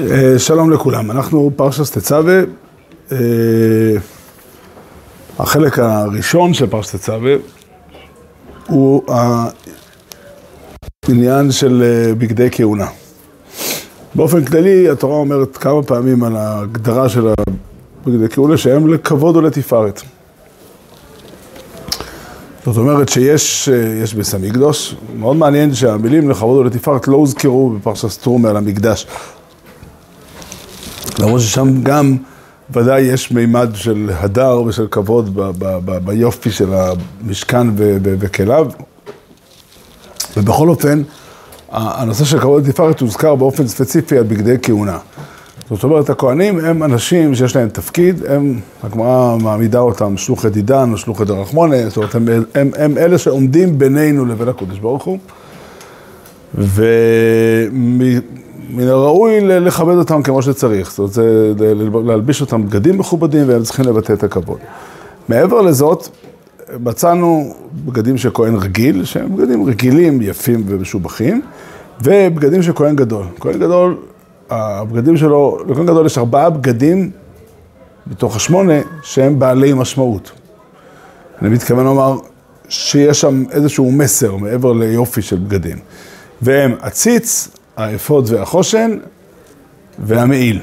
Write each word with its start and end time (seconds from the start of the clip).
אה, 0.00 0.38
שלום 0.38 0.70
לכולם, 0.70 1.10
אנחנו 1.10 1.50
פרשת 1.56 1.98
תצווה, 1.98 2.40
אה, 3.12 3.16
החלק 5.38 5.78
הראשון 5.78 6.54
של 6.54 6.66
פרשת 6.66 6.96
תצווה 6.96 7.34
הוא 8.66 9.02
העניין 11.06 11.50
של 11.50 11.82
אה, 11.82 12.14
בגדי 12.14 12.48
כהונה. 12.52 12.86
באופן 14.14 14.44
כללי 14.44 14.88
התורה 14.88 15.16
אומרת 15.16 15.56
כמה 15.56 15.82
פעמים 15.82 16.24
על 16.24 16.36
ההגדרה 16.36 17.08
של 17.08 17.28
הבגדי 18.06 18.28
כהונה 18.28 18.56
שהם 18.56 18.94
לכבוד 18.94 19.36
ולתפארת. 19.36 20.02
זאת 22.64 22.76
אומרת 22.76 23.08
שיש 23.08 23.68
יש 24.02 24.14
ביס 24.14 24.34
המקדוש, 24.34 24.94
מאוד 25.18 25.36
מעניין 25.36 25.74
שהמילים 25.74 26.30
לכבוד 26.30 26.56
ולתפארת 26.56 27.08
לא 27.08 27.16
הוזכרו 27.16 27.70
בפרשת 27.70 28.08
סטרומי 28.08 28.48
על 28.48 28.56
המקדש. 28.56 29.06
למרות 31.18 31.40
ששם 31.40 31.82
גם 31.82 32.16
ודאי 32.70 33.00
יש 33.00 33.32
מימד 33.32 33.70
של 33.74 34.10
הדר 34.14 34.62
ושל 34.62 34.86
כבוד 34.90 35.34
ב- 35.34 35.50
ב- 35.58 35.78
ב- 35.84 36.04
ביופי 36.04 36.50
של 36.50 36.68
המשכן 36.74 37.66
וכליו. 38.02 38.66
ובכל 40.36 40.68
אופן, 40.68 41.02
הנושא 41.70 42.24
של 42.24 42.40
כבוד 42.40 42.66
לתפארת 42.66 43.00
הוזכר 43.00 43.34
באופן 43.34 43.68
ספציפי 43.68 44.18
על 44.18 44.24
בגדי 44.24 44.56
כהונה. 44.62 44.98
זאת 45.70 45.84
אומרת, 45.84 46.10
הכהנים 46.10 46.58
הם 46.58 46.82
אנשים 46.82 47.34
שיש 47.34 47.56
להם 47.56 47.68
תפקיד, 47.68 48.22
הם, 48.28 48.60
הגמרא 48.82 49.36
מעמידה 49.36 49.78
אותם 49.78 50.16
שלוחי 50.16 50.50
דידן 50.50 50.92
או 50.92 50.98
שלוחי 50.98 51.24
דרחמונה, 51.24 51.88
זאת 51.88 51.96
אומרת, 51.96 52.14
הם, 52.14 52.28
הם, 52.54 52.70
הם 52.76 52.98
אלה 52.98 53.18
שעומדים 53.18 53.78
בינינו 53.78 54.26
לבין 54.26 54.48
הקודש 54.48 54.78
ברוך 54.78 55.04
הוא. 55.04 55.18
מן 58.70 58.88
הראוי 58.88 59.40
לכבד 59.40 59.94
אותם 59.94 60.22
כמו 60.22 60.42
שצריך, 60.42 60.90
זאת 60.90 60.98
אומרת, 60.98 61.12
זה 61.12 61.74
להלביש 62.04 62.40
אותם 62.40 62.66
בגדים 62.66 62.98
מכובדים 62.98 63.48
והם 63.48 63.62
צריכים 63.62 63.84
לבטא 63.84 64.12
את 64.12 64.24
הכבוד. 64.24 64.58
מעבר 65.28 65.60
לזאת, 65.60 66.08
מצאנו 66.80 67.54
בגדים 67.84 68.18
של 68.18 68.30
כהן 68.34 68.54
רגיל, 68.54 69.04
שהם 69.04 69.36
בגדים 69.36 69.66
רגילים, 69.66 70.22
יפים 70.22 70.64
ומשובחים, 70.66 71.42
ובגדים 72.02 72.62
של 72.62 72.72
כהן 72.72 72.96
גדול. 72.96 73.24
כהן 73.40 73.58
גדול, 73.58 73.96
הבגדים 74.50 75.16
שלו, 75.16 75.58
לכהן 75.68 75.86
גדול 75.86 76.06
יש 76.06 76.18
ארבעה 76.18 76.50
בגדים 76.50 77.10
בתוך 78.06 78.36
השמונה 78.36 78.80
שהם 79.02 79.38
בעלי 79.38 79.72
משמעות. 79.72 80.30
אני 81.42 81.48
מתכוון 81.48 81.84
לומר 81.84 82.18
שיש 82.68 83.20
שם 83.20 83.44
איזשהו 83.50 83.92
מסר 83.92 84.36
מעבר 84.36 84.72
ליופי 84.72 85.22
של 85.22 85.36
בגדים. 85.36 85.76
והם 86.42 86.74
עציץ, 86.80 87.48
האפוד 87.78 88.30
והחושן 88.30 88.98
והמעיל. 89.98 90.60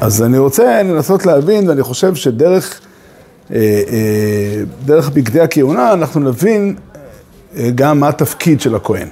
אז 0.00 0.22
אני 0.22 0.38
רוצה 0.38 0.82
לנסות 0.82 1.26
להבין, 1.26 1.68
ואני 1.68 1.82
חושב 1.82 2.14
שדרך 2.14 2.80
אה, 3.50 3.56
אה, 3.56 4.62
דרך 4.84 5.08
בגדי 5.10 5.40
הכהונה 5.40 5.92
אנחנו 5.92 6.20
נבין 6.20 6.76
אה, 7.56 7.70
גם 7.74 8.00
מה 8.00 8.08
התפקיד 8.08 8.60
של 8.60 8.74
הכהן, 8.74 9.08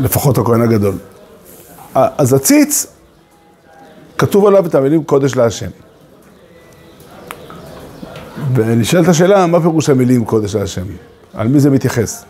לפחות 0.00 0.38
הכהן 0.38 0.62
הגדול. 0.62 0.94
אז 1.94 2.32
הציץ, 2.32 2.86
כתוב 4.18 4.46
עליו 4.46 4.66
את 4.66 4.74
המילים 4.74 5.04
קודש 5.04 5.36
להשם. 5.36 5.70
ונשאלת 8.54 9.08
השאלה, 9.08 9.46
מה 9.46 9.60
פירוש 9.60 9.90
המילים 9.90 10.24
קודש 10.24 10.54
להשם? 10.54 10.84
על 11.34 11.48
מי 11.48 11.60
זה 11.60 11.70
מתייחס? 11.70 12.24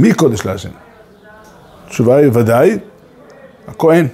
מי 0.00 0.14
קודש 0.14 0.46
להשם? 0.46 0.68
התשובה 1.86 2.16
היא 2.16 2.30
ודאי, 2.32 2.78
הכהן. 3.68 4.06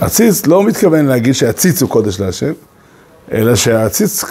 הציץ 0.00 0.46
לא 0.46 0.64
מתכוון 0.64 1.06
להגיד 1.06 1.34
שהציץ 1.34 1.82
הוא 1.82 1.90
קודש 1.90 2.20
להשם, 2.20 2.52
אלא 3.32 3.54
שהציץ 3.54 4.24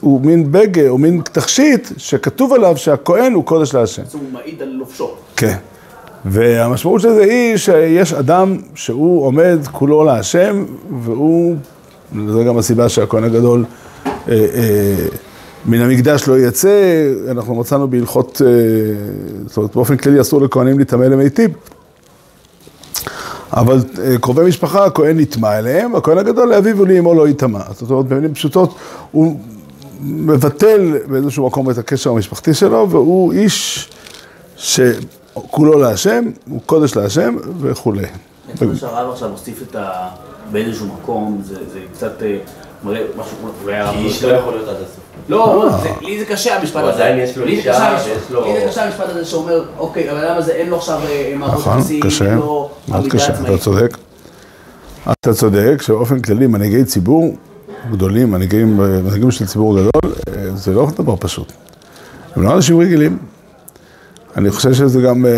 הוא 0.00 0.20
מין 0.20 0.52
בגה, 0.52 0.88
הוא 0.88 1.00
מין 1.00 1.20
תכשיט, 1.32 1.88
שכתוב 1.96 2.52
עליו 2.52 2.76
שהכהן 2.76 3.32
הוא 3.32 3.44
קודש 3.44 3.74
להשם. 3.74 4.02
הוא 4.12 4.20
מעיד 4.32 4.62
על 4.62 4.68
לובשו. 4.68 5.14
כן. 5.36 5.56
והמשמעות 6.24 7.00
של 7.00 7.12
זה 7.14 7.22
היא 7.22 7.56
שיש 7.56 8.12
אדם 8.12 8.56
שהוא 8.74 9.26
עומד 9.26 9.58
כולו 9.72 10.04
להשם, 10.04 10.64
והוא, 11.02 11.56
זו 12.28 12.44
גם 12.44 12.58
הסיבה 12.58 12.88
שהכהן 12.88 13.24
הגדול 13.24 13.64
אה, 14.06 14.46
אה, 14.54 15.06
מן 15.68 15.80
המקדש 15.80 16.28
לא 16.28 16.38
יצא, 16.38 16.68
אנחנו 17.30 17.54
מצאנו 17.54 17.90
בהלכות, 17.90 18.42
אה, 18.44 18.48
זאת 19.46 19.56
אומרת 19.56 19.74
באופן 19.74 19.96
כללי 19.96 20.20
אסור 20.20 20.40
לכהנים 20.40 20.78
להיטמא 20.78 21.04
למיטיב. 21.04 21.50
אבל 23.52 23.78
אה, 24.02 24.18
קרובי 24.18 24.44
משפחה, 24.44 24.84
הכהן 24.84 25.20
נטמע 25.20 25.58
אליהם, 25.58 25.96
הכהן 25.96 26.18
הגדול 26.18 26.48
לאביו 26.48 26.78
ולאמו 26.78 27.14
לא 27.14 27.28
יטמע. 27.28 27.60
זאת 27.70 27.90
אומרת, 27.90 28.06
במילים 28.06 28.34
פשוטות, 28.34 28.74
הוא 29.10 29.40
מבטל 30.00 30.98
באיזשהו 31.06 31.46
מקום 31.46 31.70
את 31.70 31.78
הקשר 31.78 32.10
המשפחתי 32.10 32.54
שלו, 32.54 32.90
והוא 32.90 33.32
איש 33.32 33.88
שכולו 34.56 35.78
להשם, 35.78 36.24
הוא 36.48 36.60
קודש 36.66 36.96
להשם 36.96 37.36
וכולי. 37.60 38.06
אני 38.48 38.56
חושב 38.56 38.76
שהרב 38.76 39.10
עכשיו 39.12 39.28
מוסיף 39.28 39.62
את 39.62 39.76
ה... 39.76 40.08
באיזשהו 40.52 40.86
מקום, 40.86 41.40
זה 41.44 41.80
קצת 41.92 42.22
אה, 42.22 42.38
מראה 42.84 43.04
משהו, 43.16 43.36
אולי 43.64 43.76
הרב... 43.76 43.94
כי 43.94 43.98
איש 43.98 44.24
לא 44.24 44.32
יכול 44.32 44.54
להיות 44.54 44.68
עד 44.68 44.76
הסוף. 44.76 45.07
לא, 45.28 45.68
לי 46.00 46.18
זה 46.18 46.24
קשה 46.24 46.56
המשפט 46.58 46.76
הזה. 46.82 46.92
עדיין 46.92 47.18
יש 47.18 47.38
לו 47.38 47.44
לי 47.44 47.52
זה 47.62 47.70
אישה 47.70 47.94
קשה 47.98 48.04
ויש 48.10 48.30
לו- 48.30 48.44
לי 48.44 48.60
זה 48.60 48.66
קשה 48.68 48.84
המשפט 48.84 49.08
הזה 49.08 49.24
שאומר, 49.24 49.64
אוקיי, 49.78 50.10
אבל 50.10 50.30
למה 50.30 50.42
זה, 50.42 50.52
אין 50.52 50.68
לו 50.68 50.76
עכשיו 50.76 51.00
אה, 51.08 51.32
מערכות 51.38 51.58
נכון, 51.60 51.78
יחסים, 51.78 52.00
קשה, 52.00 52.24
אין 52.24 52.38
לו 52.38 52.68
מאוד 52.88 53.00
עמידה 53.00 53.16
קשה, 53.18 53.32
עצמאית. 53.32 53.54
אתה 53.54 53.62
צודק. 53.62 53.98
אתה 55.12 55.34
צודק 55.34 55.82
שבאופן 55.82 56.20
כללי 56.20 56.46
מנהיגי 56.46 56.84
ציבור 56.84 57.36
גדולים, 57.92 58.30
מנהיגים, 58.30 58.76
מנהיגים 58.76 59.30
של 59.30 59.46
ציבור 59.46 59.76
גדול, 59.76 59.90
אה, 60.36 60.50
זה 60.54 60.72
לא 60.74 60.86
דבר 60.96 61.14
פשוט. 61.18 61.52
הם 62.36 62.42
לא 62.42 62.54
אנשים 62.54 62.80
רגילים. 62.80 63.18
אני 64.36 64.50
חושב 64.50 64.72
שזה 64.72 65.00
גם, 65.00 65.26
אה, 65.26 65.30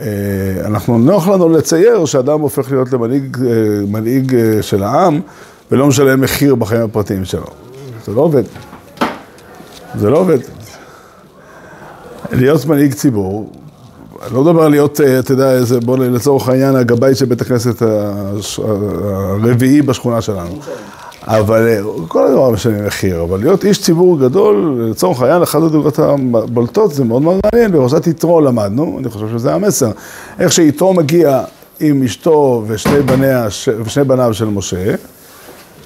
אה, 0.00 0.66
אנחנו 0.66 0.98
נוח 0.98 1.28
לנו 1.28 1.48
לצייר 1.48 2.04
שאדם 2.04 2.40
הופך 2.40 2.70
להיות 2.72 2.92
למנהיג 2.92 3.36
אה, 3.46 3.52
מנהיג, 3.88 4.34
אה, 4.34 4.62
של 4.62 4.82
העם 4.82 5.20
ולא 5.72 5.86
משלם 5.86 6.20
מחיר 6.20 6.54
בחיים 6.54 6.82
הפרטיים 6.82 7.24
שלו. 7.24 7.46
זה 8.06 8.12
לא 8.12 8.20
עובד. 8.20 8.42
זה 9.94 10.10
לא 10.10 10.18
עובד. 10.18 10.38
להיות 12.32 12.66
מנהיג 12.66 12.94
ציבור, 12.94 13.52
אני 14.26 14.34
לא 14.34 14.44
מדבר 14.44 14.62
על 14.62 14.70
להיות, 14.70 15.00
אה, 15.00 15.18
אתה 15.18 15.32
יודע, 15.32 15.52
איזה, 15.52 15.80
בוא 15.80 15.98
לצורך 15.98 16.48
העניין, 16.48 16.76
הגבאי 16.76 17.14
של 17.14 17.24
בית 17.24 17.40
הכנסת 17.40 17.82
הרביעי 19.42 19.82
בשכונה 19.82 20.20
שלנו. 20.20 20.58
אבל 21.22 21.68
אה, 21.68 21.80
כל 22.08 22.26
הדבר 22.26 22.50
משלם 22.50 22.86
מחיר, 22.86 23.22
אבל 23.22 23.40
להיות 23.40 23.64
איש 23.64 23.82
ציבור 23.82 24.18
גדול, 24.18 24.86
לצורך 24.90 25.22
העניין, 25.22 25.42
אחת 25.42 25.62
הדוגמאות 25.62 25.98
הבולטות, 25.98 26.94
זה 26.94 27.04
מאוד 27.04 27.22
מאוד 27.22 27.40
מעניין, 27.52 27.72
בפרשת 27.72 28.06
יתרו 28.06 28.40
למדנו, 28.40 28.98
אני 28.98 29.08
חושב 29.08 29.26
שזה 29.38 29.54
המסר. 29.54 29.90
איך 30.38 30.52
שיתרו 30.52 30.94
מגיע 30.94 31.42
עם 31.80 32.02
אשתו 32.02 32.64
ושני 32.66 33.02
בניה, 33.02 33.46
ושני 33.84 34.04
בניו 34.04 34.34
של 34.34 34.44
משה, 34.44 34.94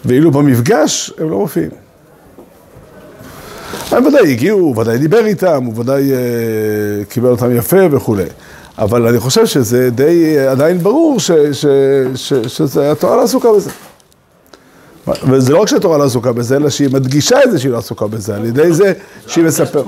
ואילו 0.05 0.31
במפגש 0.31 1.13
הם 1.19 1.31
לא 1.31 1.39
מופיעים. 1.39 1.82
הם 3.93 4.07
ודאי 4.07 4.33
הגיעו, 4.33 4.59
הוא 4.59 4.77
ודאי 4.79 4.99
דיבר 4.99 5.27
איתם, 5.27 5.65
הוא 5.65 5.81
ודאי 5.81 6.13
אה, 6.13 6.19
קיבל 7.09 7.29
אותם 7.29 7.57
יפה 7.57 7.77
וכולי. 7.91 8.25
אבל 8.79 9.07
אני 9.07 9.19
חושב 9.19 9.47
שזה 9.47 9.91
די 9.91 10.39
אה, 10.39 10.51
עדיין 10.51 10.79
ברור 10.79 11.21
ש, 11.21 11.31
ש, 11.31 11.67
ש, 12.15 12.33
שהתורה 12.63 13.17
לא 13.17 13.23
עסוקה 13.23 13.49
בזה. 13.57 13.71
וזה 15.31 15.53
לא 15.53 15.59
רק 15.59 15.69
שהתורה 15.69 15.99
לא 15.99 16.05
עסוקה 16.05 16.33
בזה, 16.33 16.57
אלא 16.57 16.71
שהיא 16.71 16.89
מדגישה 16.93 17.37
את 17.45 17.51
זה 17.51 17.59
שהיא 17.59 17.73
לא 17.73 17.79
עסוקה 17.79 18.07
בזה, 18.07 18.37
על 18.37 18.45
ידי 18.45 18.73
זה 18.73 18.93
שהיא 19.27 19.45
מספרת. 19.45 19.87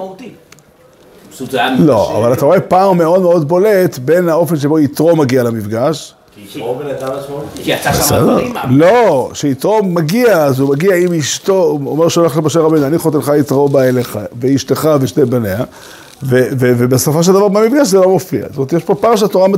לא, 1.78 2.18
אבל 2.18 2.32
אתה 2.32 2.44
רואה 2.44 2.60
פער 2.60 2.92
מאוד 2.92 3.22
מאוד 3.22 3.48
בולט 3.48 3.98
בין 3.98 4.28
האופן 4.28 4.56
שבו 4.56 4.78
יתרו 4.78 5.16
מגיע 5.16 5.42
למפגש. 5.42 6.14
כי 6.34 6.58
יתרו 6.58 6.74
בן 6.74 6.86
אדם 6.86 7.18
משמעותי. 7.18 7.62
כי 7.62 7.72
יצא 7.72 7.92
שם. 7.92 8.16
דברים. 8.16 8.54
לא, 8.70 9.30
שיתרו 9.34 9.82
מגיע, 9.82 10.44
אז 10.44 10.60
הוא 10.60 10.70
מגיע 10.70 10.96
עם 10.96 11.14
אשתו, 11.14 11.62
הוא 11.62 11.90
אומר 11.90 12.08
שהולך 12.08 12.36
למשה 12.36 12.60
רבינו, 12.60 12.86
אני 12.86 12.98
חותנך 12.98 13.32
יתרו 13.40 13.68
בא 13.68 13.82
אליך, 13.82 14.18
ואשתך 14.40 14.88
ושני 15.00 15.24
בניה, 15.24 15.58
ו- 16.22 16.48
ו- 16.60 16.72
ובסופו 16.78 17.22
של 17.22 17.32
דבר 17.32 17.48
במפגש 17.48 17.86
זה 17.86 17.98
לא 17.98 18.08
מופיע. 18.08 18.46
זאת 18.48 18.56
אומרת, 18.56 18.72
יש 18.72 18.84
פה 18.84 18.94
פער 18.94 19.16
שהתורה 19.16 19.48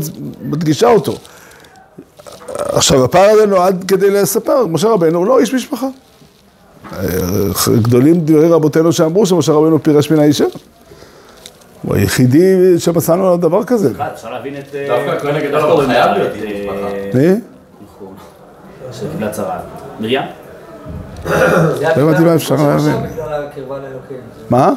מדגישה 0.43 0.89
אותו. 0.93 1.17
עכשיו, 2.59 3.05
הפער 3.05 3.31
הזה 3.31 3.47
נועד 3.47 3.85
כדי 3.89 4.11
לספר, 4.11 4.67
משה 4.67 4.89
רבנו 4.89 5.19
הוא 5.19 5.27
לא 5.27 5.39
איש 5.39 5.55
משפחה. 5.55 5.87
אה, 6.93 6.99
גדולים 7.83 8.21
דברי 8.21 8.49
רבותינו 8.49 8.93
שאמרו 8.93 9.27
שמשה 9.27 9.53
רבנו 9.53 9.83
פירש 9.83 10.11
מן 10.11 10.19
האישה. 10.19 10.45
הוא 11.83 11.97
היחידי 11.97 12.79
שמצאנו 12.79 13.33
על 13.33 13.39
דבר 13.39 13.65
כזה. 13.65 13.91
אפשר 14.15 14.31
להבין 14.31 14.55
את... 14.59 14.75
אה, 14.75 14.87
דווקא 14.89 15.11
הכהן 15.11 15.35
הגדול 15.35 15.55
איך 15.55 15.65
הוא 15.65 15.73
קוראים 15.73 15.91
חייב 15.91 16.11
לה? 16.11 16.19
להיות 16.19 16.33
מי? 17.17 17.41
שקיבלה. 18.93 19.61
מרים? 20.01 20.21
לא 21.97 22.03
הבנתי 22.03 22.23
מה 22.23 22.35
אפשר 22.35 22.55
להבין. 22.55 22.97
מה? 24.51 24.73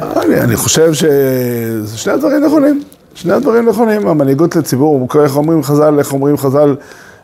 אני, 0.00 0.40
אני 0.40 0.56
חושב 0.56 0.92
ששני 0.94 2.12
הדברים 2.12 2.44
נכונים. 2.44 2.82
שני 3.14 3.32
הדברים 3.32 3.68
נכונים. 3.68 4.08
המנהיגות 4.08 4.56
לציבור, 4.56 5.08
איך 5.22 5.36
אומרים 5.36 5.62
חז"ל, 5.62 5.98
איך 5.98 6.12
אומרים 6.12 6.36
חז"ל 6.36 6.76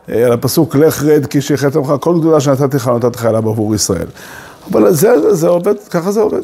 אה, 0.08 0.26
על 0.26 0.32
הפסוק, 0.32 0.76
לך 0.76 1.02
רד 1.02 1.26
כי 1.26 1.40
שיחת 1.40 1.76
לך, 1.76 1.92
כל 2.00 2.18
גדולה 2.20 2.40
שנתתי 2.40 2.76
לך 2.76 2.88
נתתי 2.88 3.18
לך 3.18 3.24
עליו 3.24 3.42
בעבור 3.42 3.74
ישראל. 3.74 4.06
אבל 4.72 4.90
זה, 4.90 5.20
זה, 5.20 5.34
זה 5.34 5.48
עובד, 5.48 5.74
ככה 5.90 6.10
זה 6.10 6.20
עובד. 6.20 6.40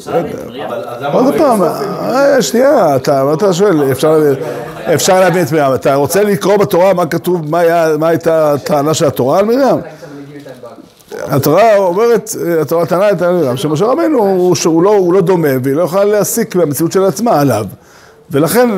עוד 1.13 1.25
הוא 1.25 1.37
פעם, 1.37 1.63
אה, 1.63 2.41
שנייה, 2.41 2.95
אתה, 2.95 3.53
שואל, 3.53 3.91
אפשר 3.91 4.17
להבין, 4.17 4.43
אפשר 4.93 5.19
להבין 5.19 5.43
את 5.45 5.51
מרים, 5.51 5.73
אתה 5.73 5.95
רוצה 5.95 6.23
לקרוא 6.23 6.57
בתורה 6.57 6.93
מה 6.93 7.05
כתוב, 7.05 7.41
מה 7.97 8.07
הייתה 8.07 8.53
הטענה 8.53 8.93
של 8.93 9.05
התורה 9.05 9.39
על 9.39 9.45
מרים? 9.45 9.81
התורה 11.21 11.75
אומרת, 11.77 12.29
התורה 12.61 12.85
טענה 12.85 13.09
את 13.09 13.21
מרים, 13.21 13.57
שמשה 13.57 13.85
רבנו 13.85 14.17
הוא, 14.19 14.83
לא, 14.83 14.89
הוא 14.89 15.13
לא 15.13 15.21
דומה 15.21 15.47
והיא 15.63 15.75
לא 15.75 15.83
יכולה 15.83 16.05
להסיק 16.05 16.55
מהמציאות 16.55 16.91
של 16.91 17.03
עצמה 17.03 17.41
עליו. 17.41 17.65
ולכן 18.31 18.69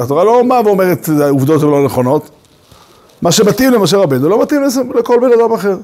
התורה 0.00 0.24
לא 0.24 0.42
באה 0.48 0.60
ואומרת 0.64 1.08
העובדות 1.20 1.62
הן 1.62 1.68
לא 1.68 1.84
נכונות. 1.84 2.30
מה 3.22 3.32
שמתאים 3.32 3.72
למשה 3.72 3.96
רבנו 3.96 4.28
לא 4.28 4.42
מתאים 4.42 4.62
לכל 4.94 5.18
בן 5.20 5.40
אדם 5.40 5.52
אחר. 5.52 5.76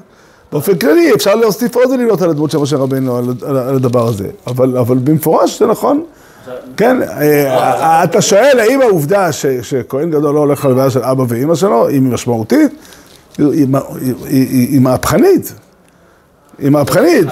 באופן 0.53 0.77
כללי 0.77 1.13
אפשר 1.15 1.35
להוסיף 1.35 1.75
עוד 1.75 1.91
עלילות 1.93 2.21
על 2.21 2.29
הדמות 2.29 2.51
של 2.51 2.57
משה 2.57 2.77
רבנו, 2.77 3.17
על, 3.17 3.25
הדבר 3.57 4.07
הזה. 4.07 4.27
אבל, 4.47 4.77
אבל 4.77 4.97
במפורש 4.97 5.59
זה 5.59 5.65
נכון. 5.65 6.03
כן, 6.77 7.01
אה, 7.03 8.03
אתה 8.03 8.21
שואל 8.21 8.59
האם 8.59 8.81
העובדה 8.81 9.31
ש- 9.31 9.45
שכהן 9.45 10.11
גדול 10.11 10.35
לא 10.35 10.39
הולך 10.39 10.65
ללוויה 10.65 10.89
של 10.89 11.03
אבא 11.03 11.23
ואימא 11.27 11.55
שלו, 11.55 11.87
היא 11.87 12.01
משמעותית? 12.01 12.71
היא- 13.37 14.81
מהפכנית. 14.81 15.53
היא 16.59 16.69
מהפכנית. 16.69 17.27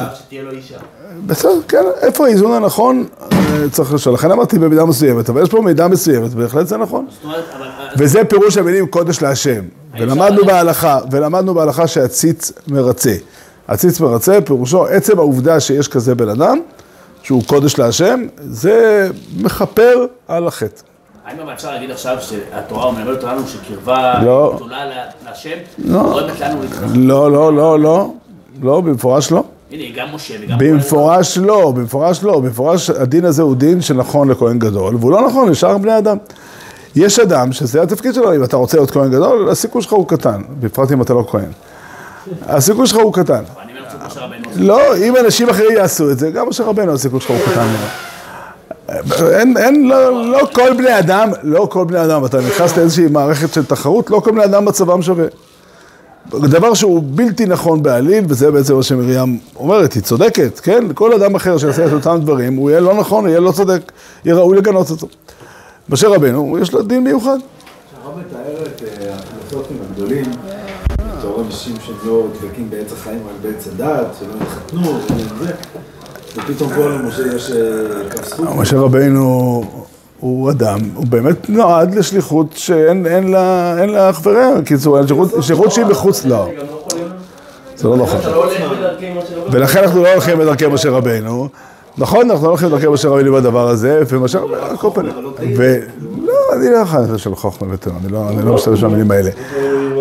בסדר, 1.26 1.62
כן, 1.68 1.84
איפה 2.02 2.26
האיזון 2.26 2.52
הנכון 2.52 3.06
אה, 3.32 3.38
צריך 3.72 3.94
לשאול. 3.94 4.16
לכן 4.16 4.32
אמרתי 4.32 4.60
במידה 4.60 4.86
מסוימת, 4.86 5.30
אבל 5.30 5.44
יש 5.44 5.50
פה 5.50 5.62
מידה 5.62 5.88
מסוימת, 5.88 6.34
בהחלט 6.34 6.68
זה 6.68 6.78
נכון. 6.78 7.06
אה, 7.26 7.32
וזה 7.98 8.24
פירוש 8.26 8.58
המילים 8.58 8.88
קודש 8.88 9.22
להשם. 9.22 9.62
ולמדנו 10.00 10.46
בהלכה, 10.46 11.00
ולמדנו 11.12 11.54
בהלכה 11.54 11.88
שהציץ 11.88 12.52
מרצה. 12.68 13.16
הציץ 13.68 14.00
מרצה, 14.00 14.40
פירושו 14.46 14.86
עצם 14.86 15.20
העובדה 15.20 15.60
שיש 15.60 15.88
כזה 15.88 16.16
בן 16.16 16.30
אדם, 16.30 16.60
שהוא 17.24 17.44
קודש 17.48 17.80
להשם, 17.80 18.26
זה 18.38 19.08
מכפר 19.38 20.06
על 20.28 20.48
החטא. 20.48 20.82
האם 21.26 21.40
אבל 21.40 21.54
אפשר 21.54 21.72
להגיד 21.72 21.92
עכשיו 21.92 22.18
שהתורה 22.22 22.92
מלמדת 22.92 23.24
אותנו 23.24 23.48
שקרבה 23.48 24.24
לא. 24.24 24.54
גדולה 24.56 24.86
להשם, 25.26 25.58
לא. 25.78 26.04
גורמת 26.04 26.40
לנו? 26.40 26.62
לא, 26.94 27.32
לא, 27.32 27.54
לא, 27.54 27.80
לא, 27.80 28.08
לא, 28.62 28.82
במפורש 28.82 29.32
לא. 29.32 29.44
הנה, 29.72 29.84
גם 29.96 30.16
משה 30.16 30.34
וגם... 30.42 30.58
במפורש 30.58 31.38
לא, 31.38 31.72
במפורש 31.72 32.24
לא, 32.24 32.40
במפורש 32.40 32.90
הדין 32.90 33.26
הזה 33.26 33.42
הוא 33.42 33.56
דין 33.56 33.82
שנכון 33.82 34.30
לכהן 34.30 34.60
גדול, 34.60 34.96
והוא 34.96 35.12
לא 35.12 35.28
נכון 35.28 35.50
לשאר 35.50 35.78
בני 35.78 35.98
אדם. 35.98 36.18
יש 36.96 37.20
אדם 37.20 37.52
שזה 37.52 37.82
התפקיד 37.82 38.14
שלו, 38.14 38.36
אם 38.36 38.44
אתה 38.44 38.58
רוצה 38.58 38.78
להיות 38.78 38.92
כהן 38.92 39.12
גדול, 39.12 39.50
הסיכוי 39.50 39.82
שלך 39.82 39.94
הוא 39.94 40.08
קטן, 40.08 40.42
בפרט 40.60 40.92
אם 40.92 41.02
אתה 41.02 41.14
לא 41.14 41.26
כהן. 41.32 41.52
הסיכוי 42.42 42.88
שלך 42.88 42.98
הוא 42.98 43.14
קטן. 43.14 43.44
לא, 44.56 44.98
אם 44.98 45.18
אנשים 45.18 45.50
אחרים 45.50 45.72
יעשו 45.72 46.12
את 46.12 46.20
זה, 46.20 46.32
גם 46.32 46.50
משה 46.50 46.64
רבנו 46.64 46.94
הסיכוי 46.94 47.20
שלך 47.20 47.30
הוא 47.30 47.40
קטן. 47.52 47.68
אין, 49.32 49.58
אין, 49.58 49.88
לא, 49.88 50.32
לא 50.32 50.48
כל 50.54 50.74
בני 50.78 51.00
אדם, 51.00 51.30
לא 51.44 51.68
כל 51.72 51.86
בני 51.86 52.06
אדם, 52.06 52.26
אתה 52.26 52.42
נכנס 52.42 52.78
לאיזושהי 52.78 53.08
מערכת 53.08 53.54
של 53.54 53.66
תחרות, 53.66 54.10
לא 54.10 54.20
כל 54.20 54.32
בני 54.32 54.44
אדם 54.44 54.66
מצבם 54.66 55.02
שווה. 55.02 55.26
דבר 56.30 56.74
שהוא 56.74 57.04
בלתי 57.06 57.46
נכון 57.46 57.84
בעליל, 57.84 58.24
וזה 58.28 58.52
בעצם 58.52 58.76
מה 58.76 58.84
שמרים 58.84 59.40
אומרת, 59.56 59.94
היא 59.94 60.04
צודקת, 60.04 60.60
כן? 60.60 60.84
כל 60.94 61.14
אדם 61.14 61.36
אחר 61.36 61.58
שיעשה 61.58 61.86
את 61.86 61.94
אותם 61.94 62.20
דברים, 62.22 62.56
הוא 62.56 62.70
יהיה 62.70 62.80
לא 62.80 62.94
נכון, 62.94 63.24
הוא 63.24 63.30
יהיה 63.30 63.40
לא 63.40 63.52
צודק, 63.52 63.92
יהיה 64.26 64.36
ראוי 64.36 64.58
לגנות 64.58 64.90
אותו. 64.90 65.08
משה 65.92 66.08
רבנו, 66.08 66.58
יש 66.62 66.74
לו 66.74 66.82
דין 66.82 67.04
מיוחד. 67.04 67.38
הרב 68.04 68.20
מתאר 68.20 68.64
את 68.64 68.82
אה, 68.84 69.14
הפילוסופים 69.16 69.78
הגדולים, 69.90 70.26
בתור 71.18 71.44
אנשים 71.48 71.76
שלא 71.86 72.28
דבקים 72.34 72.70
בעץ 72.70 72.92
החיים 72.94 73.20
רק 73.28 73.36
בעץ 73.42 73.68
הדת, 73.68 74.08
שלא 74.20 74.34
התחתנו, 74.42 75.00
ופתאום 76.36 76.74
פה 76.74 76.90
למשה 76.90 77.36
יש 77.36 77.52
אה, 77.52 78.10
כף 78.10 78.30
זכות. 78.30 78.48
משה 78.56 78.78
רבנו 78.78 79.64
הוא 80.20 80.52
אדם, 80.52 80.80
הוא 80.96 81.06
באמת 81.08 81.50
נועד 81.50 81.96
לשליחות 81.96 82.48
שאין 82.54 83.06
אין 83.06 83.32
לה, 83.32 83.86
לה 83.86 84.10
אח 84.10 84.22
ורע, 84.24 84.60
בקיצור, 84.62 84.98
אין 84.98 85.08
שליחות, 85.42 85.72
שהיא 85.72 85.86
מחוץ 85.86 86.26
לה. 86.26 86.46
גם 86.46 86.66
לא. 86.68 87.06
זה 87.76 87.88
לא 87.88 87.98
נכון. 87.98 88.20
לא 88.32 88.46
משה. 88.48 89.36
ולכן 89.52 89.84
אנחנו 89.84 90.04
לא 90.04 90.14
הולכים 90.14 90.38
בדרכי 90.38 90.68
משה 90.68 90.90
רבנו. 90.90 91.50
נכון, 91.98 92.32
אנחנו 92.32 92.46
לא 92.46 92.50
הולכים 92.50 92.68
בדרכי 92.70 92.88
משה 92.88 93.10
רבנו 93.10 93.34
בדבר 93.34 93.68
הזה, 93.70 94.02
ומשה 94.10 94.40
רבנו, 94.40 94.56
על 94.56 94.78
כל 94.78 94.90
פנים. 94.94 95.12
ולא, 95.58 96.34
אני 96.54 96.70
לא 96.72 96.78
יכול 96.78 97.00
לדבר 97.00 97.18
של 97.18 97.36
חוכמה 97.36 97.74
ותורה, 97.74 97.96
אני 98.04 98.12
לא- 98.12 98.30
אני 98.30 98.46
לא 98.46 98.54
משתמש 98.56 98.84
במילים 98.84 99.12
האלה. 99.12 99.30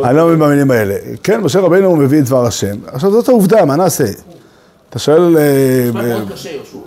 אני 0.04 0.16
לא 0.16 0.26
מבין 0.26 0.38
במילים 0.38 0.70
האלה. 0.70 0.94
כן, 1.22 1.40
משה 1.40 1.58
הוא 1.60 1.98
מביא 1.98 2.18
את 2.20 2.24
דבר 2.24 2.46
השם. 2.46 2.76
עכשיו 2.86 3.10
זאת 3.10 3.28
העובדה, 3.28 3.64
מה 3.64 3.76
נעשה? 3.76 4.04
אתה 4.90 4.98
שואל... 4.98 5.22
אומרת, 5.22 5.42
אה, 6.04 6.18
מאוד 6.18 6.32
קשה, 6.32 6.48
יהושע. 6.50 6.78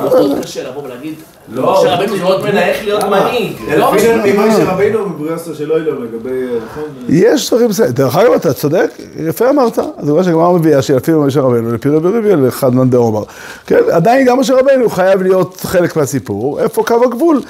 מאוד 0.00 0.42
קשה 0.42 0.70
לבוא 0.70 0.82
ולהגיד, 0.82 1.14
לא, 1.52 1.72
משה 1.80 1.94
רבנו 1.94 2.16
זה 2.16 2.22
מאוד 2.22 2.42
מלהך 2.42 2.76
להיות 2.84 3.04
מנהיג. 3.04 3.52
לא 3.76 3.94
לפי 3.96 4.08
לפי 4.12 4.32
משה 4.38 4.64
רבינו 4.72 5.08
מבריאסו 5.08 5.54
של 5.54 5.72
אוילר 5.72 5.98
לגבי, 5.98 6.30
נכון? 6.70 6.82
יש 7.08 7.50
דברים 7.50 7.68
בסדר. 7.68 7.90
דרך 7.90 8.16
אגב, 8.16 8.32
אתה 8.32 8.52
צודק, 8.52 8.90
יפה 9.26 9.50
אמרת. 9.50 9.78
אז 9.78 10.10
מה 10.10 10.24
שהגמרא 10.24 10.52
מביאה 10.52 10.82
שלפי 10.82 11.12
משה 11.12 11.40
רבנו, 11.40 11.74
לפי 11.74 11.88
רבי 11.88 12.08
רבי 12.08 12.36
לאחד 12.36 12.74
מאן 12.74 12.90
דעומר. 12.90 13.22
כן, 13.66 13.78
עדיין 13.92 14.26
גם 14.26 14.38
משה 14.40 14.54
רבנו 14.54 14.88
חייב 14.90 15.22
להיות 15.22 15.60
חלק 15.60 15.96
מהסיפור. 15.96 16.60
איפה 16.60 16.82
קו 16.84 16.94
הגבול? 17.04 17.40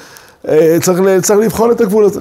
אה, 0.47 0.77
צריך, 0.81 0.99
ל- 0.99 1.21
צריך 1.21 1.39
לבחון 1.39 1.71
את 1.71 1.81
הגבול 1.81 2.05
הזה. 2.05 2.19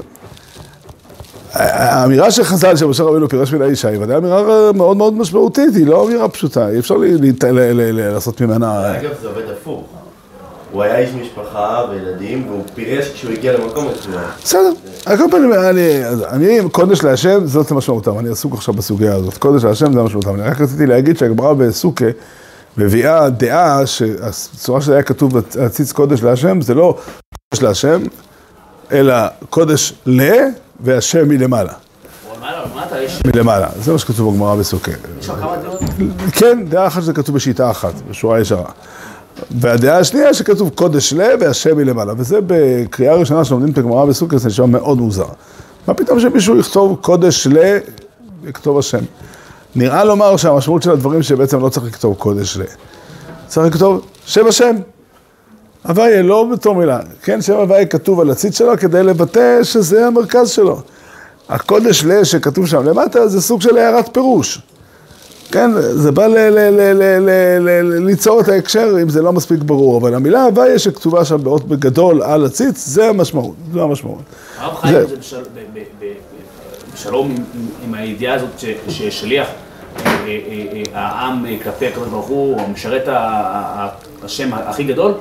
האמירה 1.52 2.31
של 2.31 2.44
חז"ל 2.44 2.76
שמשה 2.76 3.02
רבנו 3.02 3.28
פירש 3.28 3.52
מן 3.52 3.62
האישה 3.62 3.88
היא 3.88 3.99
ודאי 4.02 4.17
אמירה 4.17 4.43
מאוד 4.73 4.96
מאוד 4.96 5.14
משמעותית, 5.14 5.75
היא 5.75 5.87
לא 5.87 6.05
אמירה 6.06 6.28
פשוטה, 6.28 6.69
אי 6.69 6.78
אפשר 6.78 6.96
לי- 6.96 7.14
להת- 7.20 7.44
ל- 7.44 7.49
ל- 7.50 7.73
ל- 8.00 8.12
לעשות 8.12 8.40
ממנה... 8.40 8.93
אגב, 9.00 9.11
זה 9.23 9.28
עובד 9.28 9.43
הפוך. 9.52 9.84
הוא 10.76 10.82
היה 10.82 10.99
איש 10.99 11.11
משפחה 11.11 11.84
וילדים, 11.90 12.49
והוא 12.49 12.62
פירש 12.75 13.08
כשהוא 13.08 13.32
הגיע 13.32 13.52
למקום 13.52 13.88
מסוים. 13.88 14.25
בסדר, 14.44 14.73
על 15.06 15.17
כל 15.17 15.25
פנים, 15.31 15.52
אני, 15.52 16.00
אני, 16.31 16.70
קודש 16.73 17.05
להשם, 17.05 17.46
זאת 17.46 17.73
משמעותם, 17.73 18.19
אני 18.19 18.28
עסוק 18.28 18.55
עכשיו 18.55 18.75
בסוגיה 18.75 19.14
הזאת, 19.14 19.37
קודש 19.37 19.64
להשם 19.64 19.93
זה 19.93 20.02
משמעותם. 20.02 20.34
אני 20.34 20.43
רק 20.43 20.61
רציתי 20.61 20.87
להגיד 20.87 21.19
שהגמרא 21.19 21.52
בסוכה 21.52 22.05
מביאה 22.76 23.31
דעה 23.31 23.87
שהצורה 23.87 24.81
שזה 24.81 24.93
היה 24.93 25.02
כתוב 25.02 25.37
הציץ 25.61 25.93
קודש 25.93 26.23
להשם, 26.23 26.61
זה 26.61 26.75
לא 26.75 26.99
קודש 27.50 27.62
להשם, 27.62 28.02
אלא 28.92 29.14
קודש 29.50 29.92
ל 30.06 30.23
והשם 30.80 31.28
מלמעלה, 31.28 31.73
מלמעלה, 33.26 33.68
זה 33.80 33.92
מה 33.92 33.99
שכתוב 33.99 34.35
בגמרא 34.35 34.54
בסוכה. 34.54 34.92
יש 35.21 35.28
לך 35.28 35.35
כמה 35.40 35.56
דעות? 35.56 35.80
כן, 36.33 36.64
דעה 36.68 36.87
אחת 36.87 37.02
שזה 37.02 37.12
כתוב 37.12 37.35
בשיטה 37.35 37.71
אחת, 37.71 37.95
בשורה 38.11 38.40
ישרה. 38.40 38.71
והדעה 39.50 39.99
השנייה 39.99 40.35
שכתוב 40.35 40.71
קודש 40.75 41.12
ל 41.12 41.21
והשם 41.40 41.76
מלמעלה, 41.76 42.12
וזה 42.19 42.38
בקריאה 42.47 43.14
ראשונה 43.14 43.45
שלומדים 43.45 43.73
את 43.73 43.78
הגמרא 43.78 44.05
בסוכר, 44.05 44.38
זה 44.38 44.49
נשמע 44.49 44.66
מאוד 44.66 44.99
מוזר. 44.99 45.26
מה 45.88 45.95
פתאום 45.95 46.21
שמישהו 46.21 46.59
יכתוב 46.59 46.99
קודש 47.00 47.47
ל 47.47 47.78
וכתוב 48.43 48.78
השם? 48.78 49.05
נראה 49.76 50.05
לומר 50.05 50.37
שהמשמעות 50.37 50.83
של 50.83 50.90
הדברים 50.90 51.23
שבעצם 51.23 51.61
לא 51.61 51.69
צריך 51.69 51.87
לכתוב 51.87 52.14
קודש 52.14 52.57
ל. 52.57 52.62
צריך 53.47 53.75
לכתוב 53.75 54.07
שם 54.26 54.47
השם. 54.47 54.76
הוויה 55.85 56.23
לא 56.23 56.49
בתור 56.52 56.75
מילה, 56.75 57.00
כן, 57.23 57.43
שם 57.43 57.52
הוויה 57.52 57.87
כתוב 57.87 58.21
על 58.21 58.31
הציץ 58.31 58.59
שלו 58.59 58.78
כדי 58.78 59.02
לבטא 59.02 59.64
שזה 59.64 60.07
המרכז 60.07 60.50
שלו. 60.50 60.81
הקודש 61.49 62.05
ל 62.05 62.25
שכתוב 62.25 62.66
שם 62.66 62.85
למטה 62.85 63.28
זה 63.28 63.43
סוג 63.43 63.61
של 63.61 63.76
הערת 63.76 64.14
פירוש. 64.14 64.62
כן, 65.53 65.71
זה 65.81 66.12
בא 66.12 66.26
ל- 66.26 66.31
ל- 66.49 66.71
ל- 66.71 66.93
ל- 66.93 67.19
ל- 67.19 67.61
ל- 67.69 68.05
ליצור 68.07 68.41
את 68.41 68.49
ההקשר 68.49 68.97
אם 69.03 69.09
זה 69.09 69.23
לא 69.23 69.33
מספיק 69.33 69.59
ברור, 69.62 69.99
אבל 69.99 70.15
המילה 70.15 70.45
הוויה 70.45 70.79
שכתובה 70.79 71.25
שם 71.25 71.45
באות 71.45 71.65
בגדול 71.69 72.23
על 72.23 72.45
הציץ, 72.45 72.87
זה 72.87 73.09
המשמעות, 73.09 73.55
זה 73.73 73.83
המשמעות. 73.83 74.19
הרב 74.59 74.75
חיים 74.76 74.95
זה- 75.09 75.17
בשלום 76.95 77.35
עם- 77.85 77.95
הידיעה 77.95 78.35
הזאת 78.35 78.49
ששליח 78.88 79.49
אה, 80.07 80.12
אה, 80.26 80.37
אה, 80.73 80.83
העם 80.95 81.45
כלפי 81.62 81.87
הקדוש 81.87 82.09
ברוך 82.09 82.26
הוא, 82.26 82.61
או 82.61 82.69
משרת 82.69 83.09
ה- 83.09 83.19
ה- 83.19 83.88
השם 84.25 84.50
הכי 84.55 84.85
גדול, 84.85 85.15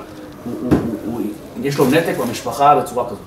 יש 1.63 1.77
לו 1.77 1.85
נתק 1.85 2.13
במשפחה 2.19 2.75
בצורה 2.75 3.05
כזאת. 3.05 3.19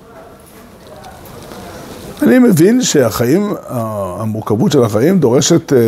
אני 2.22 2.38
מבין 2.38 2.82
שהחיים, 2.82 3.54
המורכבות 3.68 4.72
של 4.72 4.82
החיים 4.82 5.18
דורשת, 5.18 5.72
אה, 5.72 5.78
אה, 5.78 5.82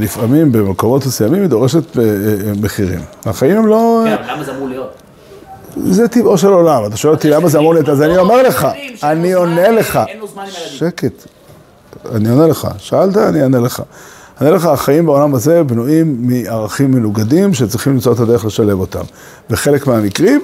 לפעמים 0.00 0.52
במקומות 0.52 1.06
מסוימים, 1.06 1.40
היא 1.40 1.48
דורשת 1.48 1.98
אה, 1.98 2.04
מחירים. 2.62 3.00
החיים 3.26 3.56
הם 3.56 3.66
לא... 3.66 4.04
כן, 4.06 4.16
למה 4.28 4.44
זה 4.44 4.52
אמור 4.56 4.68
להיות? 4.68 4.94
זה 5.76 6.08
טבעו 6.08 6.38
של 6.38 6.48
עולם. 6.48 6.86
אתה 6.86 6.96
שואל 6.96 7.14
אותי 7.14 7.30
למה 7.30 7.48
זה 7.48 7.58
אמור 7.58 7.74
להיות, 7.74 7.88
אז 7.88 8.02
אני 8.02 8.16
אומר 8.16 8.42
לך, 8.42 8.66
אני 9.02 9.32
עונה 9.32 9.70
לך. 9.70 10.00
שקט. 10.54 11.26
אני 12.14 12.30
עונה 12.30 12.46
לך. 12.46 12.68
שאלת, 12.78 13.16
אני 13.16 13.42
אענה 13.42 13.58
לך. 13.60 13.82
אני 14.40 14.48
אענה 14.48 14.56
לך, 14.56 14.66
החיים 14.66 15.06
בעולם 15.06 15.34
הזה 15.34 15.62
בנויים 15.62 16.16
מערכים 16.20 16.90
מנוגדים 16.90 17.54
שצריכים 17.54 17.92
למצוא 17.92 18.12
את 18.12 18.20
הדרך 18.20 18.44
לשלב 18.44 18.80
אותם. 18.80 19.02
וחלק 19.50 19.86
מהמקרים, 19.86 20.40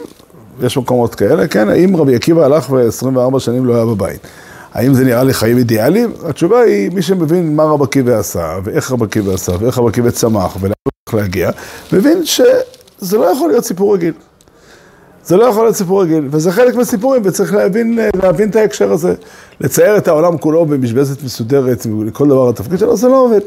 יש 0.62 0.76
מקומות 0.76 1.14
כאלה, 1.14 1.48
כן, 1.48 1.68
האם 1.68 1.96
רבי 1.96 2.14
עקיבא 2.14 2.44
הלך 2.44 2.70
ו-24 2.70 3.38
שנים 3.38 3.66
לא 3.66 3.74
היה 3.74 3.84
בבית? 3.84 4.26
האם 4.78 4.94
זה 4.94 5.04
נראה 5.04 5.24
לי 5.24 5.34
חיים 5.34 5.58
אידיאליים? 5.58 6.12
התשובה 6.24 6.60
היא, 6.60 6.90
מי 6.90 7.02
שמבין 7.02 7.56
מה 7.56 7.64
רבי 7.64 7.84
עקיבא 7.84 8.18
עשה, 8.18 8.58
ואיך 8.64 8.92
רבי 8.92 9.04
עקיבא 9.04 9.34
עשה, 9.34 9.52
ואיך 9.60 9.78
רבי 9.78 9.88
עקיבא 9.88 10.10
צמח, 10.10 10.56
ולאן 10.60 10.72
הוא 10.84 10.92
הולך 11.12 11.22
להגיע, 11.22 11.50
מבין 11.92 12.24
שזה 12.24 13.18
לא 13.18 13.24
יכול 13.24 13.50
להיות 13.50 13.64
סיפור 13.64 13.94
רגיל. 13.94 14.12
זה 15.24 15.36
לא 15.36 15.44
יכול 15.44 15.64
להיות 15.64 15.76
סיפור 15.76 16.02
רגיל, 16.02 16.28
וזה 16.30 16.52
חלק 16.52 16.74
מהסיפורים, 16.74 17.22
וצריך 17.24 17.54
להבין, 17.54 17.98
להבין 18.22 18.50
את 18.50 18.56
ההקשר 18.56 18.92
הזה. 18.92 19.14
לצייר 19.60 19.96
את 19.96 20.08
העולם 20.08 20.38
כולו 20.38 20.66
במשבצת 20.66 21.22
מסודרת, 21.22 21.86
לכל 22.06 22.28
דבר 22.28 22.48
התפקיד 22.48 22.78
שלו, 22.78 22.96
זה 22.96 23.08
לא 23.08 23.24
עובד. 23.24 23.40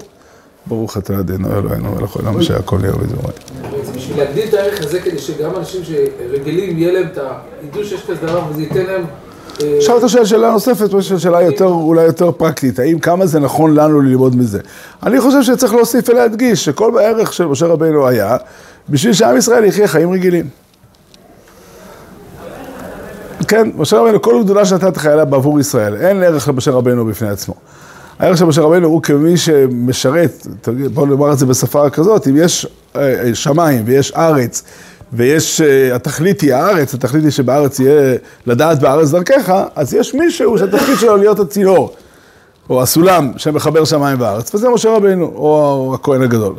ברוך 0.66 0.98
אתה 0.98 1.20
אדינו 1.20 1.58
אלוהינו 1.58 1.92
מלך 1.92 2.16
העולם 2.16 2.42
שהכל 2.42 2.76
וזורק. 2.76 3.34
בעצם 3.72 3.94
בשביל 3.96 4.18
להגדיל 4.18 4.50
את 4.50 4.54
הערך 4.54 4.82
הזה, 4.86 5.00
כדי 5.00 5.20
שגם 5.20 5.56
אנשים 5.56 5.82
שרגילים, 5.84 6.78
יהיה 6.78 6.92
להם 6.92 7.08
את 7.14 7.18
ה... 7.18 7.34
ידעו 7.64 7.84
שיש 7.84 8.04
כזה 8.04 8.16
דבר 8.22 8.42
וזה 8.50 8.62
ייתן 8.62 8.86
להם... 8.86 9.06
אה, 9.64 9.78
עכשיו 9.78 9.98
אתה 9.98 10.10
שואל 10.10 10.26
שאלה 10.26 10.52
נוספת, 10.52 10.94
או 10.94 11.02
שאלה 11.02 11.42
יותר, 11.42 11.66
אולי 11.66 12.04
יותר 12.04 12.32
פרקטית, 12.32 12.80
האם 12.80 13.00
כמה 13.00 13.26
זה 13.26 13.40
נכון 13.40 13.76
לנו 13.76 14.02
ללמוד 14.02 14.36
מזה? 14.36 14.60
אני 15.04 15.22
חושב 15.22 15.44
שצריך 15.44 15.74
להוסיף 15.74 16.10
ולהדגיש 16.10 16.66
שכל 16.66 17.00
הערך 17.00 17.34
של 17.34 17.46
משה 17.46 17.66
רבינו 17.66 18.08
היה 18.08 18.38
בשביל 18.90 19.14
שעם 19.14 19.38
ישראל 19.38 19.66
יחיה 19.66 19.88
חיים 19.88 20.12
רגילים. 20.12 20.46
כן, 23.48 23.70
משה 23.76 23.98
רבינו, 23.98 24.22
כל 24.22 24.44
גדולה 24.44 24.66
שנתת 24.66 24.98
חיילה 24.98 25.26
בעבור 25.26 25.60
ישראל, 25.60 25.96
אין 25.96 26.24
ערך 26.24 26.48
למשה 26.48 26.72
רבינו 26.72 27.06
בפני 27.06 27.30
עצמו. 27.30 27.54
הערך 28.20 28.38
של 28.38 28.46
משה 28.46 28.62
רבינו 28.62 28.88
הוא 28.88 29.02
כמי 29.02 29.38
שמשרת, 29.38 30.48
בואו 30.94 31.06
נאמר 31.06 31.34
את 31.34 31.40
זה 31.40 31.46
בשפה 31.46 31.90
כזאת, 31.90 32.28
אם 32.28 32.38
יש 32.38 32.68
אה, 32.96 33.30
שמיים 33.34 33.84
ויש 33.86 34.12
ארץ 34.16 34.64
ויש, 35.14 35.62
אה, 35.62 35.96
התכלית 35.96 36.42
היא 36.42 36.54
הארץ, 36.54 36.94
התכלית 36.94 37.24
היא 37.24 37.32
שבארץ 37.32 37.80
יהיה 37.80 38.16
לדעת 38.46 38.80
בארץ 38.80 39.12
דרכך, 39.12 39.54
אז 39.76 39.94
יש 39.94 40.14
מישהו 40.14 40.58
שהתפקיד 40.58 40.98
שלו 41.00 41.18
להיות 41.18 41.40
הצינור, 41.40 41.94
או 42.70 42.82
הסולם 42.82 43.32
שמחבר 43.38 43.86
שמיים 43.86 44.22
וארץ, 44.22 44.56
וזה 44.56 44.70
משה 44.70 44.90
רבינו, 44.90 45.26
או 45.26 45.92
הכהן 45.96 46.22
הגדול. 46.22 46.54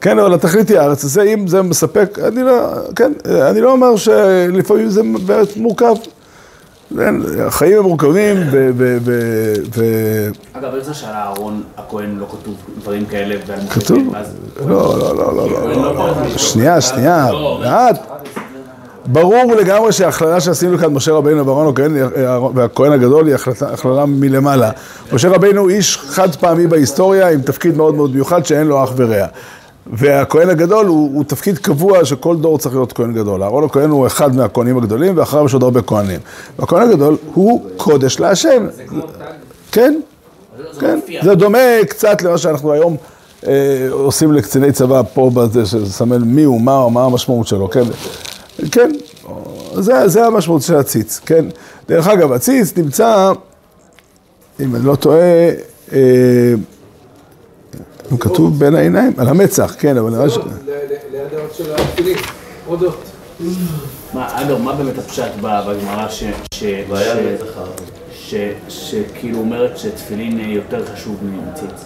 כן, 0.00 0.18
אבל 0.18 0.34
התכלית 0.34 0.68
היא 0.68 0.78
הארץ, 0.78 1.02
זה 1.02 1.22
אם 1.22 1.46
זה 1.46 1.62
מספק, 1.62 2.18
אני 2.18 2.42
לא, 2.42 2.68
כן, 2.96 3.12
אני 3.50 3.60
לא 3.60 3.72
אומר 3.72 3.96
שלפעמים 3.96 4.90
זה 4.90 5.02
מורכב. 5.56 5.94
כן, 6.96 7.14
החיים 7.46 7.78
הם 7.78 7.82
מורכבים, 7.82 8.36
ו... 8.50 10.28
אגב, 10.52 10.74
איך 10.74 10.84
זה 10.84 10.94
שעל 10.94 11.14
אהרון 11.14 11.62
הכהן 11.76 12.16
לא 12.18 12.26
כתוב 12.30 12.54
דברים 12.80 13.06
כאלה 13.06 13.34
כתוב? 13.70 13.98
כן, 13.98 14.68
לא, 14.68 14.98
לא, 14.98 15.16
לא, 15.16 15.36
לא, 15.36 15.50
לא, 15.50 15.76
לא, 15.76 15.94
לא. 15.94 16.28
שנייה, 16.38 16.80
שנייה, 16.80 17.30
לאט. 17.60 18.06
ברור 19.06 19.54
לגמרי 19.58 19.92
שההכללה 19.92 20.40
שעשינו 20.40 20.78
כאן, 20.78 20.92
משה 20.92 21.12
רבינו 21.12 21.46
ואהרון 21.46 21.68
הכהן 21.68 21.92
והכהן 22.54 22.92
הגדול 22.92 23.26
היא 23.26 23.34
הכללה 23.60 24.06
מלמעלה. 24.06 24.70
משה 25.12 25.28
רבינו 25.28 25.68
איש 25.68 25.98
חד 25.98 26.34
פעמי 26.34 26.66
בהיסטוריה 26.66 27.30
עם 27.30 27.42
תפקיד 27.42 27.76
מאוד 27.76 27.94
מאוד 27.94 28.14
מיוחד 28.14 28.46
שאין 28.46 28.66
לו 28.66 28.84
אח 28.84 28.92
ורע. 28.96 29.26
והכהן 29.92 30.50
הגדול 30.50 30.86
הוא, 30.86 31.10
הוא 31.14 31.24
תפקיד 31.24 31.58
קבוע 31.58 32.04
שכל 32.04 32.36
דור 32.36 32.58
צריך 32.58 32.74
להיות 32.74 32.92
כהן 32.92 33.12
גדול. 33.12 33.42
אהרון 33.42 33.64
הכהן 33.64 33.90
הוא 33.90 34.06
אחד 34.06 34.36
מהכהנים 34.36 34.78
הגדולים 34.78 35.16
ואחריו 35.16 35.46
יש 35.46 35.54
עוד 35.54 35.62
הרבה 35.62 35.82
כהנים. 35.82 36.20
והכהן 36.58 36.82
הגדול 36.82 37.16
הוא 37.34 37.70
קודש 37.76 38.20
להשם. 38.20 38.66
כן, 39.72 40.00
כן. 40.80 40.98
זה 41.22 41.34
דומה 41.34 41.58
קצת 41.88 42.22
למה 42.22 42.38
שאנחנו 42.38 42.72
היום 42.72 42.96
אה, 43.46 43.88
עושים 43.90 44.32
לקציני 44.32 44.72
צבא 44.72 45.02
פה 45.14 45.30
בזה, 45.34 45.66
שסמל 45.66 46.18
מי 46.18 46.42
הוא, 46.42 46.60
מה 46.60 46.88
מה 46.88 47.04
המשמעות 47.04 47.46
שלו, 47.46 47.70
כן? 47.70 47.84
כן, 48.72 48.92
זה, 49.74 50.08
זה 50.08 50.26
המשמעות 50.26 50.62
של 50.62 50.76
הציץ, 50.76 51.20
כן? 51.26 51.44
דרך 51.88 52.08
אגב, 52.08 52.32
הציץ 52.32 52.76
נמצא, 52.76 53.32
אם 54.60 54.76
אני 54.76 54.84
לא 54.84 54.94
טועה, 54.96 55.50
אה, 55.92 56.54
הוא 58.10 58.20
כתוב 58.20 58.58
בין 58.58 58.74
העיניים, 58.74 59.12
על 59.16 59.28
המצח, 59.28 59.74
כן, 59.78 59.96
אבל 59.96 60.10
נראה 60.10 60.30
ש... 60.30 60.36
ל- 60.36 60.40
ל- 60.40 60.72
ליד 61.12 61.34
האות 61.38 61.54
של 61.54 61.72
התפילין, 61.74 62.16
עוד 62.66 62.82
אות. 62.82 63.02
מה, 64.14 64.28
אגב, 64.42 64.58
מה 64.62 64.72
באמת 64.72 64.98
הפשט 64.98 65.30
ב- 65.40 65.60
בגמרא 65.68 66.06
שכאילו 68.68 69.38
אומרת 69.38 69.78
שתפילין 69.78 70.40
יותר 70.40 70.82
חשוב 70.94 71.16
מציץ? 71.52 71.84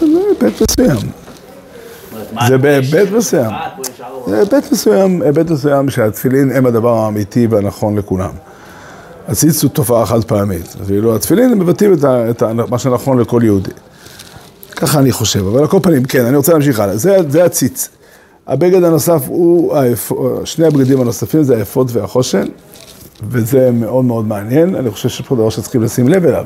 זה 0.00 0.06
היבט 0.06 0.62
מסוים. 0.70 1.10
זה 2.48 2.58
בהיבט 2.58 3.10
מסוים. 3.16 3.50
זה 4.26 4.38
היבט 4.38 4.72
מסוים, 4.72 5.22
היבט 5.22 5.50
מסוים 5.50 5.90
שהתפילין 5.90 6.52
הם 6.52 6.66
הדבר 6.66 6.94
האמיתי 6.94 7.46
והנכון 7.50 7.98
לכולם. 7.98 8.30
הציץ 9.28 9.62
הוא 9.62 9.70
תופעה 9.70 10.06
חד 10.06 10.24
פעמית, 10.24 10.76
ואילו 10.84 11.16
התפילין 11.16 11.52
הם 11.52 11.58
מבטאים 11.58 11.94
את, 12.30 12.42
מה 12.70 12.78
שנכון 12.78 13.18
לכל 13.20 13.40
יהודי. 13.44 13.70
ככה 14.76 14.98
אני 14.98 15.12
חושב, 15.12 15.46
אבל 15.46 15.60
על 15.60 15.66
כל 15.66 15.78
פנים, 15.82 16.04
כן, 16.04 16.24
אני 16.24 16.36
רוצה 16.36 16.52
להמשיך 16.52 16.80
הלאה. 16.80 16.96
זה, 16.96 17.16
זה 17.28 17.44
הציץ. 17.44 17.88
הבגד 18.46 18.84
הנוסף 18.84 19.22
הוא, 19.26 19.76
האפ... 19.76 20.12
שני 20.44 20.66
הבגדים 20.66 21.00
הנוספים 21.00 21.42
זה 21.42 21.58
האפוד 21.58 21.90
והחושן, 21.92 22.46
וזה 23.28 23.70
מאוד 23.72 24.04
מאוד 24.04 24.26
מעניין, 24.26 24.74
אני 24.74 24.90
חושב 24.90 25.08
שיש 25.08 25.26
פה 25.26 25.36
דבר 25.36 25.50
שצריכים 25.50 25.82
לשים 25.82 26.08
לב 26.08 26.24
אליו. 26.24 26.44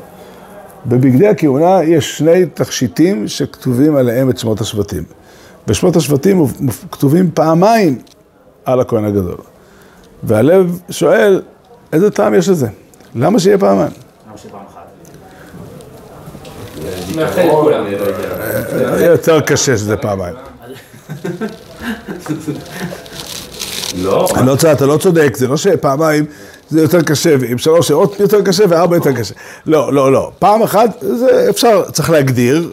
בבגדי 0.85 1.27
הכהונה 1.27 1.83
יש 1.83 2.17
שני 2.17 2.45
תכשיטים 2.45 3.27
שכתובים 3.27 3.95
עליהם 3.95 4.29
את 4.29 4.37
שמות 4.37 4.61
השבטים. 4.61 5.03
בשמות 5.67 5.95
השבטים 5.95 6.45
כתובים 6.91 7.29
פעמיים 7.33 7.97
על 8.65 8.79
הכהן 8.79 9.05
הגדול. 9.05 9.37
והלב 10.23 10.79
שואל, 10.89 11.41
איזה 11.93 12.11
טעם 12.11 12.33
יש 12.33 12.49
לזה? 12.49 12.67
למה 13.15 13.39
שיהיה 13.39 13.57
פעמיים? 13.57 13.91
למה 14.27 14.37
שפעם 14.37 14.61
לא 17.15 17.23
יודע. 17.23 18.97
יהיה 18.97 19.11
יותר 19.11 19.41
קשה 19.41 19.77
שזה 19.77 19.97
פעמיים. 19.97 20.35
לא, 23.97 24.27
לא 24.45 24.55
צודק, 24.55 24.73
אתה 24.77 24.85
לא 24.85 24.97
צודק, 24.97 25.37
זה 25.37 25.47
לא 25.47 25.57
שפעמיים 25.57 26.25
זה 26.71 26.81
יותר 26.81 27.01
קשה, 27.01 27.35
ועם 27.39 27.57
שלוש 27.57 27.91
עוד 27.91 28.13
יותר 28.19 28.41
קשה 28.41 28.63
וארבע 28.69 28.95
יותר 28.95 29.11
קשה. 29.11 29.33
לא, 29.65 29.93
לא, 29.93 30.11
לא. 30.11 30.31
פעם 30.39 30.63
אחת, 30.63 30.89
זה 31.01 31.47
אפשר, 31.49 31.83
צריך 31.91 32.09
להגדיר, 32.09 32.69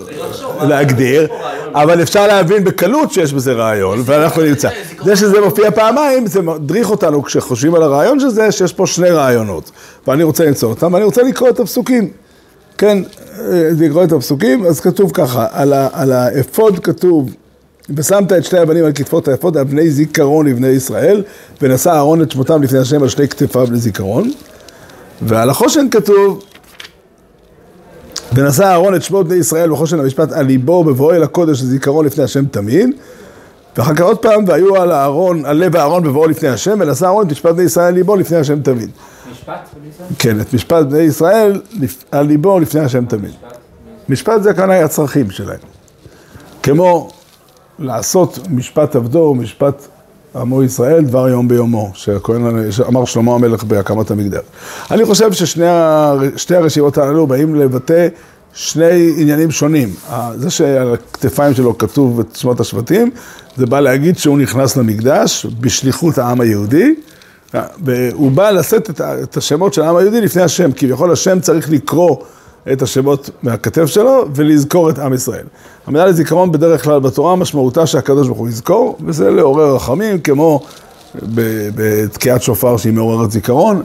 להגדיר, 0.62 1.28
אבל 1.74 2.02
אפשר 2.02 2.26
להבין 2.26 2.64
בקלות 2.64 3.12
שיש 3.12 3.32
בזה 3.32 3.52
רעיון, 3.52 4.02
ואנחנו 4.04 4.42
נמצא. 4.42 4.68
זה 5.04 5.16
שזה 5.16 5.40
מופיע 5.40 5.70
פעמיים, 5.70 6.26
זה 6.26 6.42
מדריך 6.42 6.90
אותנו 6.90 7.22
כשחושבים 7.22 7.74
על 7.74 7.82
הרעיון 7.82 8.20
של 8.20 8.28
זה, 8.28 8.52
שיש 8.52 8.72
פה 8.72 8.86
שני 8.86 9.10
רעיונות. 9.10 9.70
ואני 10.06 10.22
רוצה 10.22 10.44
למצוא 10.44 10.68
אותם, 10.68 10.92
ואני 10.92 11.04
רוצה 11.04 11.22
לקרוא 11.22 11.48
את 11.48 11.60
הפסוקים. 11.60 12.10
כן, 12.78 12.98
אה, 13.38 13.70
לקרוא 13.78 14.04
את 14.04 14.12
הפסוקים, 14.12 14.64
אז 14.64 14.80
כתוב 14.80 15.10
ככה, 15.14 15.46
על 15.50 15.72
על 15.92 16.12
האפוד 16.12 16.78
כתוב, 16.78 17.34
ושמת 17.96 18.32
את 18.32 18.44
שני 18.44 18.58
הבנים 18.58 18.84
על 18.84 18.92
כתפות 18.92 19.28
האפוד, 19.28 19.56
על 19.56 19.64
בני 19.64 19.90
זיכרון 19.90 20.46
לבני 20.46 20.68
ישראל, 20.68 21.22
ונשא 21.62 21.90
אהרון 21.90 22.22
את 22.22 22.30
שמותם 22.30 22.62
לפני 22.62 22.78
השם 22.78 23.02
על 23.02 23.08
שני 23.08 23.28
כתפיו 23.28 23.68
לזיכרון. 23.70 24.30
ועל 25.22 25.50
החושן 25.50 25.86
כתוב, 25.90 26.44
ונשא 28.34 28.64
אהרון 28.64 28.94
את 28.94 29.02
שמות 29.02 29.28
בני 29.28 29.36
ישראל 29.36 29.70
בחושן 29.70 30.00
המשפט 30.00 30.32
על 30.32 30.46
ליבו 30.46 30.84
בבואו 30.84 31.14
אל 31.14 31.22
הקודש 31.22 31.62
לזיכרון 31.62 32.06
לפני 32.06 32.24
השם 32.24 32.44
תמיד. 32.46 32.90
ואחר 33.78 33.94
כך 33.94 34.00
עוד 34.00 34.18
פעם, 34.18 34.44
והיו 34.46 34.76
על 34.76 34.92
אהרון, 34.92 35.44
על 35.44 35.56
לב 35.56 35.76
אהרון 35.76 36.02
בבואו 36.02 36.28
לפני 36.28 36.48
השם, 36.48 36.78
ונשא 36.80 37.04
אהרון 37.06 37.26
את 37.26 37.32
משפט 37.32 37.54
בני 37.54 37.62
ישראל 37.62 37.86
על 37.86 37.94
ליבו 37.94 38.16
לפני 38.16 38.36
השם 38.36 38.62
תמיד. 38.62 38.90
משפט? 39.32 39.68
בניסן? 39.82 40.14
כן, 40.18 40.40
את 40.40 40.54
משפט 40.54 40.86
בני 40.86 41.02
ישראל 41.02 41.60
על 42.10 42.26
ליבו 42.26 42.58
לפני 42.58 42.80
השם 42.80 43.04
תמיד. 43.06 43.30
משפט 44.08 44.42
זה 44.42 44.52
היה 44.56 44.84
הצרכים 44.84 45.30
שלהם. 45.30 45.58
כמו 46.62 47.08
לעשות 47.78 48.38
משפט 48.50 48.96
עבדו, 48.96 49.34
משפט 49.34 49.86
עמו 50.34 50.62
ישראל, 50.62 51.04
דבר 51.04 51.28
יום 51.28 51.48
ביומו, 51.48 51.90
שהכהן, 51.94 52.72
שאמר 52.72 53.04
שלמה 53.04 53.34
המלך 53.34 53.64
בהקמת 53.64 54.10
המקדש. 54.10 54.42
אני 54.90 55.04
חושב 55.04 55.32
ששתי 55.32 56.56
הרשימות 56.56 56.98
הללו 56.98 57.26
באים 57.26 57.54
לבטא 57.54 58.08
שני 58.58 59.12
עניינים 59.16 59.50
שונים. 59.50 59.94
זה 60.34 60.50
שעל 60.50 60.94
הכתפיים 60.94 61.54
שלו 61.54 61.78
כתוב 61.78 62.20
את 62.20 62.36
שמות 62.36 62.60
השבטים, 62.60 63.10
זה 63.56 63.66
בא 63.66 63.80
להגיד 63.80 64.18
שהוא 64.18 64.38
נכנס 64.38 64.76
למקדש 64.76 65.46
בשליחות 65.60 66.18
העם 66.18 66.40
היהודי, 66.40 66.94
והוא 67.84 68.30
בא 68.30 68.50
לשאת 68.50 69.00
את 69.00 69.36
השמות 69.36 69.74
של 69.74 69.82
העם 69.82 69.96
היהודי 69.96 70.20
לפני 70.20 70.42
השם, 70.42 70.72
כביכול 70.72 71.12
השם 71.12 71.40
צריך 71.40 71.70
לקרוא 71.70 72.16
את 72.72 72.82
השמות 72.82 73.30
מהכתף 73.42 73.86
שלו 73.86 74.24
ולזכור 74.34 74.90
את 74.90 74.98
עם 74.98 75.14
ישראל. 75.14 75.44
המילה 75.86 76.06
לזיכרון 76.06 76.52
בדרך 76.52 76.84
כלל 76.84 77.00
בתורה 77.00 77.36
משמעותה 77.36 77.86
שהקדוש 77.86 78.26
ברוך 78.26 78.38
הוא 78.38 78.48
יזכור, 78.48 78.98
וזה 79.06 79.30
לעורר 79.30 79.74
רחמים, 79.74 80.20
כמו 80.20 80.60
בתקיעת 81.24 82.42
שופר 82.42 82.76
שהיא 82.76 82.92
מעוררת 82.92 83.30
זיכרון. 83.30 83.82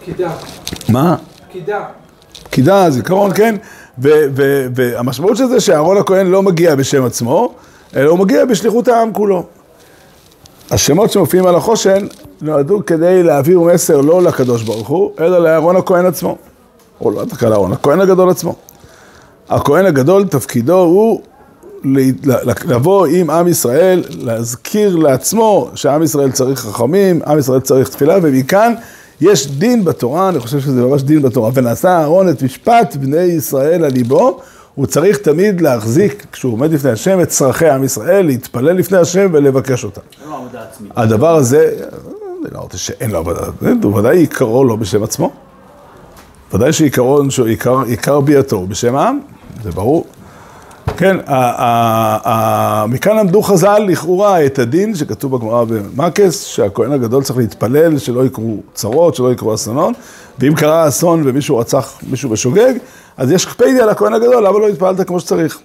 פקידה, 0.00 0.32
מה? 0.88 1.16
פקידה. 1.48 1.84
פקידה, 2.52 2.90
זיכרון, 2.90 3.30
כן? 3.34 3.54
והמשמעות 4.74 5.36
של 5.36 5.46
זה 5.46 5.60
שאהרון 5.60 5.96
הכהן 5.96 6.26
לא 6.26 6.42
מגיע 6.42 6.74
בשם 6.74 7.04
עצמו, 7.04 7.54
אלא 7.96 8.10
הוא 8.10 8.18
מגיע 8.18 8.44
בשליחות 8.44 8.88
העם 8.88 9.12
כולו. 9.12 9.44
השמות 10.70 11.12
שמופיעים 11.12 11.46
על 11.46 11.54
החושן, 11.54 12.06
נועדו 12.40 12.86
כדי 12.86 13.22
להעביר 13.22 13.60
מסר 13.60 14.00
לא 14.00 14.22
לקדוש 14.22 14.62
ברוך 14.62 14.88
הוא, 14.88 15.10
אלא 15.20 15.38
לאהרון 15.38 15.76
הכהן 15.76 16.06
עצמו. 16.06 16.36
או 17.00 17.10
לא 17.10 17.24
דווקא 17.24 17.46
לאהרון, 17.46 17.72
הכהן 17.72 18.00
הגדול 18.00 18.30
עצמו. 18.30 18.54
הכהן 19.48 19.86
הגדול, 19.86 20.26
תפקידו 20.26 20.78
הוא 20.78 21.20
לבוא 22.64 23.06
עם 23.06 23.30
עם 23.30 23.48
ישראל, 23.48 24.04
להזכיר 24.10 24.96
לעצמו 24.96 25.70
שעם 25.74 26.02
ישראל 26.02 26.32
צריך 26.32 26.60
חכמים, 26.60 27.20
עם 27.26 27.38
ישראל 27.38 27.60
צריך 27.60 27.88
תפילה, 27.88 28.18
ומכאן 28.22 28.74
יש 29.22 29.50
דין 29.50 29.84
בתורה, 29.84 30.28
אני 30.28 30.40
חושב 30.40 30.60
שזה 30.60 30.82
ממש 30.82 31.02
דין 31.02 31.22
בתורה, 31.22 31.50
ונעשה 31.54 31.88
אהרון 31.88 32.28
את 32.28 32.42
משפט 32.42 32.96
בני 32.96 33.22
ישראל 33.22 33.84
על 33.84 33.92
ליבו, 33.92 34.40
הוא 34.74 34.86
צריך 34.86 35.18
תמיד 35.18 35.60
להחזיק, 35.60 36.26
כשהוא 36.32 36.52
עומד 36.52 36.72
לפני 36.72 36.90
השם, 36.90 37.20
את 37.20 37.28
צרכי 37.28 37.68
עם 37.68 37.84
ישראל, 37.84 38.26
להתפלל 38.26 38.72
לפני 38.72 38.98
השם 38.98 39.28
ולבקש 39.32 39.84
אותם. 39.84 40.00
אין 40.22 40.30
לו 40.30 40.36
עבודה 40.36 40.62
עצמית. 40.62 40.92
הדבר 40.96 41.34
הזה, 41.34 41.70
אני 42.44 42.54
לא 42.54 42.58
רוצה 42.58 42.78
שאין 42.78 43.10
לו 43.10 43.18
עבודה, 43.18 43.40
הוא 43.82 43.98
ודאי 43.98 44.18
עיקרו 44.18 44.64
לא 44.64 44.76
בשם 44.76 45.02
עצמו. 45.02 45.30
ודאי 46.54 46.72
שעיקרון, 46.72 47.30
שהוא 47.30 47.46
עיקר, 47.86 48.20
ביאתו 48.20 48.56
הוא 48.56 48.68
בשם 48.68 48.96
העם, 48.96 49.20
זה 49.62 49.70
ברור. 49.70 50.06
כן, 50.96 51.16
מכאן 52.88 53.16
למדו 53.16 53.42
חז"ל 53.42 53.78
לכאורה 53.78 54.46
את 54.46 54.58
הדין 54.58 54.94
שכתוב 54.94 55.36
בגמרא 55.36 55.64
במקס, 55.64 56.44
שהכהן 56.44 56.92
הגדול 56.92 57.22
צריך 57.22 57.38
להתפלל 57.38 57.98
שלא 57.98 58.26
יקרו 58.26 58.56
צרות, 58.74 59.14
שלא 59.14 59.32
יקרו 59.32 59.54
אסונות, 59.54 59.96
ואם 60.38 60.54
קרה 60.54 60.88
אסון 60.88 61.22
ומישהו 61.24 61.58
רצח 61.58 61.98
מישהו 62.10 62.30
בשוגג, 62.30 62.72
אז 63.16 63.30
יש 63.30 63.46
קפדי 63.46 63.80
על 63.80 63.88
הכהן 63.88 64.14
הגדול, 64.14 64.46
למה 64.46 64.58
לא 64.58 64.68
התפללת 64.68 65.06
כמו 65.06 65.20
שצריך? 65.20 65.58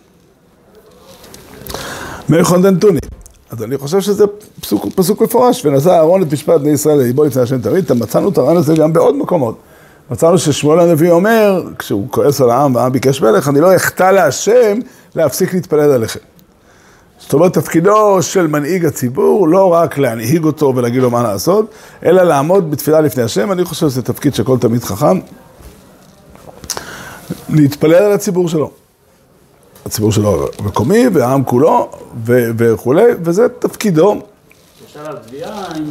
מאיר 2.30 2.44
חונדנטוני. 2.44 3.00
אז 3.50 3.64
אני 3.64 3.78
חושב 3.78 4.02
שזה 4.02 4.26
פסוק, 4.62 4.86
פסוק 4.96 5.22
מפורש, 5.22 5.66
ונשא 5.66 5.90
אהרון 5.90 6.22
את 6.22 6.34
משפט 6.34 6.62
בני 6.62 6.72
ישראל 6.72 6.98
לליבו 6.98 7.24
לפני 7.24 7.42
השם 7.42 7.62
תמיד, 7.62 7.94
מצאנו 7.94 8.30
את 8.30 8.38
הרעיון 8.38 8.58
הזה 8.58 8.76
גם 8.76 8.94
בעוד 8.94 9.16
מקומות. 9.16 9.58
מצאנו 10.12 10.38
ששמואל 10.38 10.80
הנביא 10.80 11.12
אומר, 11.12 11.64
כשהוא 11.80 12.08
כועס 12.12 12.42
על 12.42 12.50
העם 12.50 12.76
והעם 12.76 12.92
ביקש 12.92 13.22
מלך, 13.22 13.50
אני 13.50 13.62
לא 13.62 13.76
אחטא 13.76 14.12
להשם 14.12 14.80
להפסיק 15.18 15.54
להתפלל 15.54 15.92
עליכם. 15.92 16.20
זאת 17.20 17.34
אומרת, 17.34 17.54
תפקידו 17.54 18.22
של 18.22 18.48
מנהיג 18.48 18.86
הציבור, 18.86 19.48
לא 19.48 19.74
רק 19.74 19.98
להנהיג 19.98 20.44
אותו 20.44 20.74
ולהגיד 20.76 21.02
לו 21.02 21.12
מה 21.12 21.24
לעשות, 21.24 21.72
אלא 22.06 22.24
לעמוד 22.24 22.72
בתפילה 22.72 23.02
לפני 23.02 23.24
השם, 23.24 23.52
אני 23.52 23.66
חושב 23.66 23.90
שזה 23.90 24.02
תפקיד 24.02 24.36
של 24.36 24.44
כל 24.44 24.58
תלמיד 24.58 24.84
חכם, 24.84 25.20
להתפלל 27.50 27.94
על 27.94 28.12
הציבור 28.12 28.50
שלו. 28.50 28.72
הציבור 29.86 30.12
שלו 30.12 30.48
המקומי 30.60 31.08
והעם 31.14 31.44
כולו 31.44 31.92
ו- 32.26 32.50
וכולי, 32.58 33.06
וזה 33.22 33.50
תפקידו. 33.60 34.22
יש 34.86 34.98
עליו 34.98 35.14
תביעה 35.28 35.66
אם... 35.78 35.90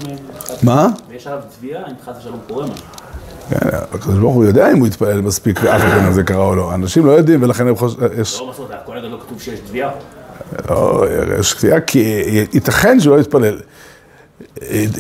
מה? 0.62 0.88
ויש 1.08 1.26
עליו 1.26 1.40
תביעה 1.58 1.82
אם 1.86 1.94
חס 2.04 2.16
ושלום 2.20 2.40
קורה 2.48 2.66
משהו. 2.66 3.05
כן, 3.50 3.56
הקדוש 3.92 4.18
ברוך 4.18 4.34
הוא 4.34 4.44
יודע 4.44 4.72
אם 4.72 4.78
הוא 4.78 4.86
יתפלל 4.86 5.20
מספיק 5.20 5.60
ואף 5.62 5.80
אחד 5.80 6.08
הזה 6.08 6.22
קרה 6.22 6.44
או 6.44 6.56
לא. 6.56 6.74
אנשים 6.74 7.06
לא 7.06 7.12
יודעים 7.12 7.42
ולכן 7.42 7.68
הם 7.68 7.76
חושבים, 7.76 8.08
לא 8.08 8.50
מסורת, 8.50 8.70
הכהן 8.70 8.96
הגדול 8.96 9.20
כתוב 9.20 9.40
שיש 9.40 9.60
תביעה. 9.60 9.90
לא, 10.70 11.04
יש 11.40 11.54
קביעה 11.54 11.80
כי 11.80 11.98
ייתכן 12.52 13.00
שהוא 13.00 13.16
לא 13.16 13.20
יתפלל. 13.20 13.58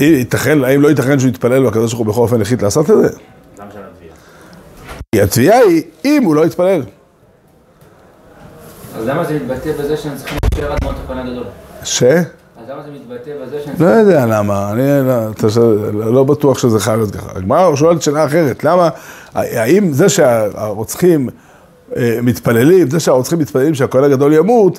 ייתכן, 0.00 0.64
האם 0.64 0.82
לא 0.82 0.88
ייתכן 0.88 1.18
שהוא 1.18 1.28
יתפלל 1.28 1.64
והקדוש 1.64 1.94
ברוך 1.94 2.06
הוא 2.06 2.12
בכל 2.12 2.20
אופן 2.20 2.42
החליט 2.42 2.62
לעשות 2.62 2.90
את 2.90 2.96
זה? 2.96 3.08
כי 5.14 5.22
התביעה 5.22 5.58
היא 5.58 5.82
אם 6.04 6.22
הוא 6.24 6.34
לא 6.34 6.46
יתפלל. 6.46 6.82
אז 8.94 9.06
למה 9.06 9.24
זה 9.24 9.34
מתבטא 9.34 9.72
בזה 9.72 9.96
שהם 9.96 10.16
צריכים 10.16 10.38
להישאר 10.54 10.72
עד 10.72 10.78
מות 10.84 10.94
הכהן 11.04 11.18
הגדול? 11.18 11.44
ש? 11.84 12.02
אז 12.66 12.70
למה 12.70 12.82
זה 12.82 12.90
מתבטא 12.90 13.30
בזה 13.42 13.60
שהם 13.64 13.74
לא 13.78 13.86
יודע 13.86 14.26
למה, 14.26 14.72
אני 14.72 14.82
לא, 15.92 16.14
לא 16.14 16.24
בטוח 16.24 16.58
שזה 16.58 16.80
חייב 16.80 16.98
להיות 16.98 17.10
ככה. 17.10 17.30
הגמרא 17.34 17.76
שואלת 17.76 18.02
שאלה 18.02 18.24
אחרת, 18.24 18.64
למה, 18.64 18.88
האם 19.34 19.92
זה 19.92 20.08
שהרוצחים 20.08 21.28
אה, 21.96 22.18
מתפללים, 22.22 22.90
זה 22.90 23.00
שהרוצחים 23.00 23.38
מתפללים 23.38 23.74
שהכהן 23.74 24.04
הגדול 24.04 24.32
ימות, 24.32 24.78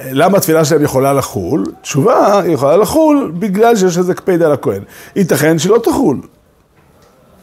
למה 0.00 0.38
התפילה 0.38 0.64
שלהם 0.64 0.82
יכולה 0.82 1.12
לחול? 1.12 1.64
תשובה, 1.82 2.40
היא 2.40 2.54
יכולה 2.54 2.76
לחול 2.76 3.32
בגלל 3.38 3.76
שיש 3.76 3.98
איזה 3.98 4.14
קפיד 4.14 4.42
על 4.42 4.52
הכהן. 4.52 4.82
ייתכן 5.16 5.58
שלא 5.58 5.78
תחול. 5.82 6.20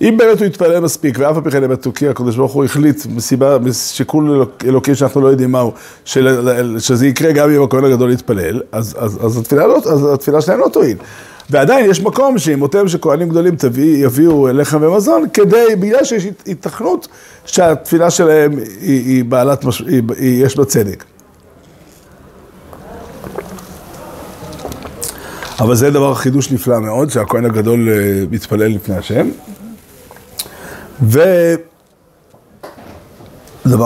אם 0.01 0.17
באמת 0.17 0.39
הוא 0.39 0.45
יתפלל 0.47 0.79
מספיק, 0.79 1.17
ואף 1.19 1.37
על 1.37 1.43
פי 1.43 1.51
כן 1.51 1.61
באמת 1.61 1.87
הקדוש 2.09 2.35
ברוך 2.35 2.51
הוא 2.51 2.65
החליט 2.65 3.05
מסיבה, 3.05 3.57
משיקול 3.59 4.31
אלוק- 4.31 4.65
אלוקי 4.65 4.95
שאנחנו 4.95 5.21
לא 5.21 5.27
יודעים 5.27 5.51
מהו, 5.51 5.71
שזה 6.79 7.07
יקרה 7.07 7.31
גם 7.31 7.49
אם 7.49 7.63
הכהן 7.63 7.83
הגדול 7.85 8.11
יתפלל, 8.11 8.61
אז, 8.71 8.95
אז, 8.99 9.25
אז, 9.25 9.37
התפילה 9.37 9.67
לא, 9.67 9.77
אז 9.77 10.13
התפילה 10.13 10.41
שלהם 10.41 10.59
לא 10.59 10.69
תועיל. 10.73 10.97
ועדיין 11.49 11.89
יש 11.89 12.01
מקום 12.01 12.37
שאימותיהם 12.37 12.87
של 12.87 12.97
כהנים 13.01 13.29
גדולים 13.29 13.55
תביא, 13.55 14.05
יביאו 14.05 14.47
לחם 14.47 14.83
ומזון, 14.83 15.25
כדי, 15.33 15.65
בגלל 15.79 16.03
שיש 16.03 16.27
התכנות 16.47 17.07
שהתפילה 17.45 18.09
שלהם 18.09 18.51
היא, 18.81 19.05
היא 19.05 19.23
בעלת, 19.25 19.65
מש, 19.65 19.79
היא, 19.81 20.01
היא, 20.17 20.45
יש 20.45 20.57
בה 20.57 20.65
צדק. 20.65 21.03
אבל 25.59 25.75
זה 25.75 25.89
דבר 25.91 26.13
חידוש 26.13 26.51
נפלא 26.51 26.79
מאוד, 26.79 27.09
שהכהן 27.09 27.45
הגדול 27.45 27.89
אה, 27.89 28.23
מתפלל 28.31 28.67
לפני 28.67 28.95
השם. 28.95 29.29
ודבר 31.03 31.61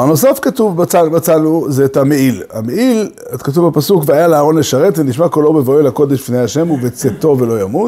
נוסף 0.05 0.39
כתוב 0.41 0.77
בצל, 0.81 1.09
בצלו, 1.09 1.65
זה 1.71 1.85
את 1.85 1.97
המעיל. 1.97 2.43
המעיל, 2.53 3.09
כתוב 3.39 3.67
בפסוק, 3.69 4.03
והיה 4.05 4.27
לאהרון 4.27 4.57
לשרת 4.57 4.99
ונשמע 4.99 5.29
קולו 5.29 5.53
בבואו 5.53 5.81
לקודש 5.81 6.19
לפני 6.19 6.37
השם 6.39 6.71
ובצאתו 6.71 7.35
ולא. 7.39 7.87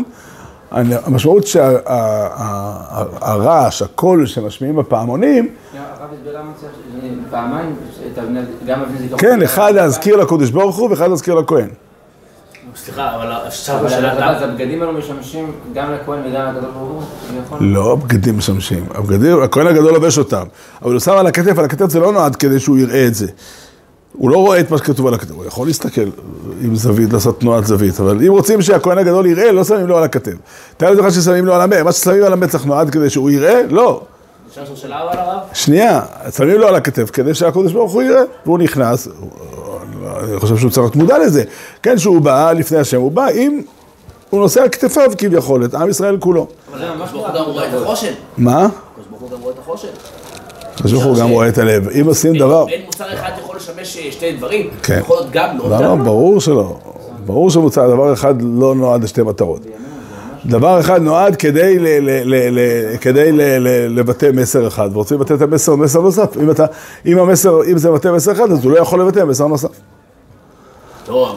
אני- 0.72 0.96
המשמעות 1.04 1.48
שהרעש, 1.48 2.62
הקול 3.82 4.26
שמשמיעים 4.26 4.76
בפעמונים, 4.76 5.48
אה, 5.76 5.82
פעמיים, 7.30 7.76
גם. 8.68 9.18
כן, 9.18 9.42
אחד 9.42 9.72
להזכיר 9.76 10.16
לקודש 10.16 10.50
ברוך 10.50 10.78
הוא 10.78 10.90
ואחד 10.90 11.10
להזכיר 11.10 11.36
לכהן. 11.36 11.68
סליחה, 12.76 13.16
אבל. 13.16 13.32
אז 14.22 14.42
הבגדים 14.42 14.82
האלו 14.82 14.94
משמשים 14.94 15.52
גם 15.74 15.92
לכהן 15.92 16.20
וגם 16.26 16.56
לקדוש 16.56 16.70
ברוך 16.74 17.04
הוא? 17.50 17.58
לא, 17.60 17.92
הבגדים 17.94 18.38
משמשים. 18.38 18.86
הבגדים, 18.96 19.44
הכהן 19.44 19.68
הגדול 19.68 19.94
לובש 19.94 20.18
אותם. 20.18 20.44
אבל 20.82 20.92
הוא 20.92 21.00
שם 21.00 21.12
על 21.12 21.28
הכתף, 21.28 21.60
על 21.60 21.66
הכתף 21.66 21.90
זה 21.90 22.00
לא 22.00 22.12
נועד 22.12 22.36
כדי 22.36 22.60
שהוא 22.60 22.78
יראה 22.78 23.08
את 23.08 23.16
זה. 23.16 23.28
הוא 24.14 24.30
לא 24.30 24.38
רואה 24.38 24.60
את 24.60 24.72
מה 24.72 24.78
שכתוב 24.78 25.08
על 25.08 25.14
הכתף, 25.14 25.32
הוא 25.32 25.46
יכול 25.46 25.68
להסתכל 25.68 26.10
עם 26.62 26.76
זווית, 26.76 27.14
לעשות 27.14 27.40
תנועת 27.40 27.66
זווית, 27.66 28.00
אבל 28.00 28.18
אם 28.28 28.32
רוצים 28.32 28.62
שהכהן 28.62 28.98
הגדול 28.98 29.26
יראה, 29.26 29.52
לא 29.52 29.64
שמים 29.64 29.88
לו 29.88 29.98
על 29.98 30.04
הכתף. 30.04 30.34
תאר 30.78 30.92
לך 30.92 31.14
ששמים 31.14 31.46
לו 31.46 31.54
על 31.56 31.62
המצח, 31.62 31.82
מה 31.84 31.92
ששמים 31.92 32.24
על 32.24 32.34
המצח 32.34 32.66
נועד 32.66 32.90
כדי 32.90 33.10
שהוא 33.10 33.30
יראה? 33.30 33.62
לא. 33.70 34.02
אפשר 34.50 34.64
לשאול 34.64 34.78
שאלה 34.78 35.04
אבל 35.04 35.20
הרב? 35.20 35.40
שנייה, 35.54 36.02
שמים 36.36 36.60
לו 36.60 36.68
על 36.68 36.76
הכתף 36.76 37.10
כדי 37.14 37.34
שהקדוש 37.34 37.74
ברוך 37.74 37.92
הוא 37.92 38.02
יראה, 38.02 38.22
והוא 38.46 38.60
נכנס, 38.60 39.08
אני 40.20 40.40
חושב 40.40 40.58
שהוא 40.58 40.72
צריך 40.72 40.84
להיות 40.84 40.96
מודע 40.96 41.20
לזה. 41.20 41.44
כן, 41.84 41.98
שהוא 41.98 42.22
בא 42.22 42.52
לפני 42.52 42.78
השם, 42.78 43.02
הוא 43.02 43.12
בא 43.12 43.28
עם, 43.34 43.62
הוא 44.30 44.40
נושא 44.40 44.62
על 44.62 44.70
כתפיו 44.70 45.12
כביכול, 45.18 45.66
את 45.66 45.74
עם 45.74 45.90
ישראל 45.90 46.18
כולו. 46.18 46.48
אבל 46.72 46.80
זה 46.80 46.86
ממש 46.96 47.12
ברוך 47.12 47.28
הוא 47.28 47.36
גם 47.36 47.46
רואה 47.46 47.70
את 47.70 47.74
החושן. 47.74 48.14
מה? 48.38 48.68
ברוך 49.10 49.22
הוא 49.22 49.30
גם 49.30 49.42
רואה 49.42 49.54
את 49.54 49.60
החושן. 49.60 49.88
הקדוש 50.76 50.94
ברוך 50.94 51.06
הוא 51.06 51.18
גם 51.18 51.30
רואה 51.30 51.48
את 51.48 51.58
הלב. 51.58 51.88
אם 51.90 52.06
עושים 52.06 52.38
דבר... 52.38 52.66
אין 52.70 52.82
מוצר 52.86 53.14
אחד 53.14 53.32
יכול 53.44 53.56
לשמש 53.56 53.98
אה, 53.98 54.12
שתי 54.12 54.32
דברים. 54.32 54.70
כן. 54.84 55.00
יכול 55.00 55.16
להיות 55.16 55.32
גם 55.32 55.58
לא. 55.58 55.70
לא, 55.70 55.78
גם 55.78 56.00
לא, 56.00 56.06
ברור 56.06 56.42
שלא. 56.42 56.78
ברור 57.26 57.50
שמוצע, 57.50 57.88
דבר 57.88 58.14
אחד 58.14 58.36
לא 58.42 58.76
נועד 58.76 59.04
לשתי 59.04 59.22
מטרות. 59.22 59.62
דבר 60.46 60.80
אחד 60.80 61.02
נועד 61.02 61.36
כדי, 61.36 61.80
ל, 61.80 61.88
ל, 61.88 62.10
ל, 62.24 62.60
ל, 62.60 62.98
כדי 62.98 63.32
ל, 63.32 63.42
ל, 63.42 64.00
לבטא 64.00 64.30
מסר 64.34 64.68
אחד, 64.68 64.90
ורוצים 64.94 65.18
לבטא 65.18 65.34
את 65.34 65.42
המסר, 65.42 65.76
מסר 65.76 66.02
נוסף. 66.02 66.38
אם, 66.38 66.52
אתה, 66.52 66.66
אם, 67.06 67.20
המסר, 67.20 67.64
אם 67.72 67.78
זה 67.78 67.92
מבטא 67.92 68.08
מסר 68.08 68.32
אחד, 68.32 68.52
אז 68.52 68.64
הוא 68.64 68.72
לא 68.72 68.80
יכול 68.80 69.02
לבטא 69.02 69.20
מסר 69.20 69.48
נוסף. 69.48 69.70
לא, 71.12 71.36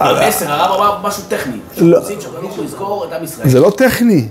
המסר, 0.00 0.52
הרב 0.52 0.80
אמר 0.80 1.08
משהו 1.08 1.22
טכני. 1.28 1.56
לא. 1.78 1.98
רוצים 1.98 2.18
הוא 2.56 2.64
יזכור 2.64 3.04
את 3.04 3.12
עם 3.12 3.24
ישראל. 3.24 3.48
זה 3.48 3.60
לא 3.60 3.70
טכני. 3.76 4.28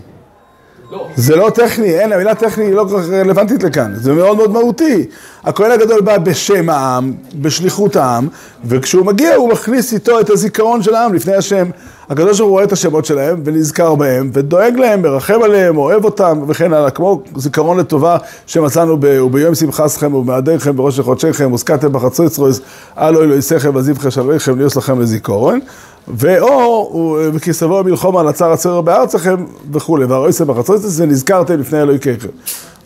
לא. 0.91 1.08
זה 1.15 1.36
לא 1.36 1.49
טכני, 1.49 1.99
אין, 1.99 2.13
המילה 2.13 2.36
טכני 2.36 2.63
היא 2.63 2.73
לא 2.73 2.86
כל 2.89 3.01
כך 3.01 3.10
רלוונטית 3.10 3.63
לכאן, 3.63 3.91
זה 3.95 4.13
מאוד 4.13 4.38
מאוד 4.38 4.51
מהותי. 4.51 5.06
הכהן 5.43 5.71
הגדול 5.71 6.01
בא 6.01 6.17
בשם 6.17 6.69
העם, 6.69 7.13
בשליחות 7.36 7.95
העם, 7.95 8.27
וכשהוא 8.65 9.06
מגיע 9.06 9.36
הוא 9.36 9.49
מכניס 9.49 9.93
איתו 9.93 10.19
את 10.19 10.30
הזיכרון 10.30 10.84
של 10.84 10.95
העם 10.95 11.13
לפני 11.13 11.36
השם. 11.36 11.69
הקדוש 12.10 12.38
ברוך 12.38 12.49
הוא 12.49 12.49
רואה 12.49 12.63
את 12.63 12.71
השמות 12.71 13.06
שלהם 13.06 13.41
ונזכר 13.45 13.95
בהם, 13.95 14.32
ודואג 14.34 14.77
להם, 14.77 15.01
מרחם 15.01 15.43
עליהם, 15.43 15.77
אוהב 15.77 16.06
אותם 16.06 16.41
וכן 16.47 16.73
הלאה, 16.73 16.89
כמו 16.89 17.21
זיכרון 17.36 17.80
לטובה 17.80 18.17
שמצאנו 18.47 18.97
ב... 18.99 19.21
וביום 19.21 19.56
שמחסכם 19.56 20.13
ובמעדיכם 20.13 20.75
בראש 20.75 20.99
חודשיכם, 20.99 21.54
וסקתם 21.54 21.93
בחצוצרויס, 21.93 22.62
אלו 22.97 23.23
אלוהיסכם 23.23 23.75
וזיבכם 23.75 24.12
שלוויכם 24.12 24.58
ליוס 24.58 24.75
לכם 24.75 25.01
לזיכרון. 25.01 25.60
ואו, 26.07 27.19
וכי 27.33 27.53
סבו 27.53 27.83
מלחומה 27.83 28.23
נצר 28.23 28.51
הצער 28.51 28.81
בארצכם 28.81 29.45
וכולי, 29.73 30.05
והרואיסם 30.05 30.47
בחצוצרויס 30.47 30.99
ונזכרתם 30.99 31.59
לפני 31.59 31.81
אלוהיכם. 31.81 32.15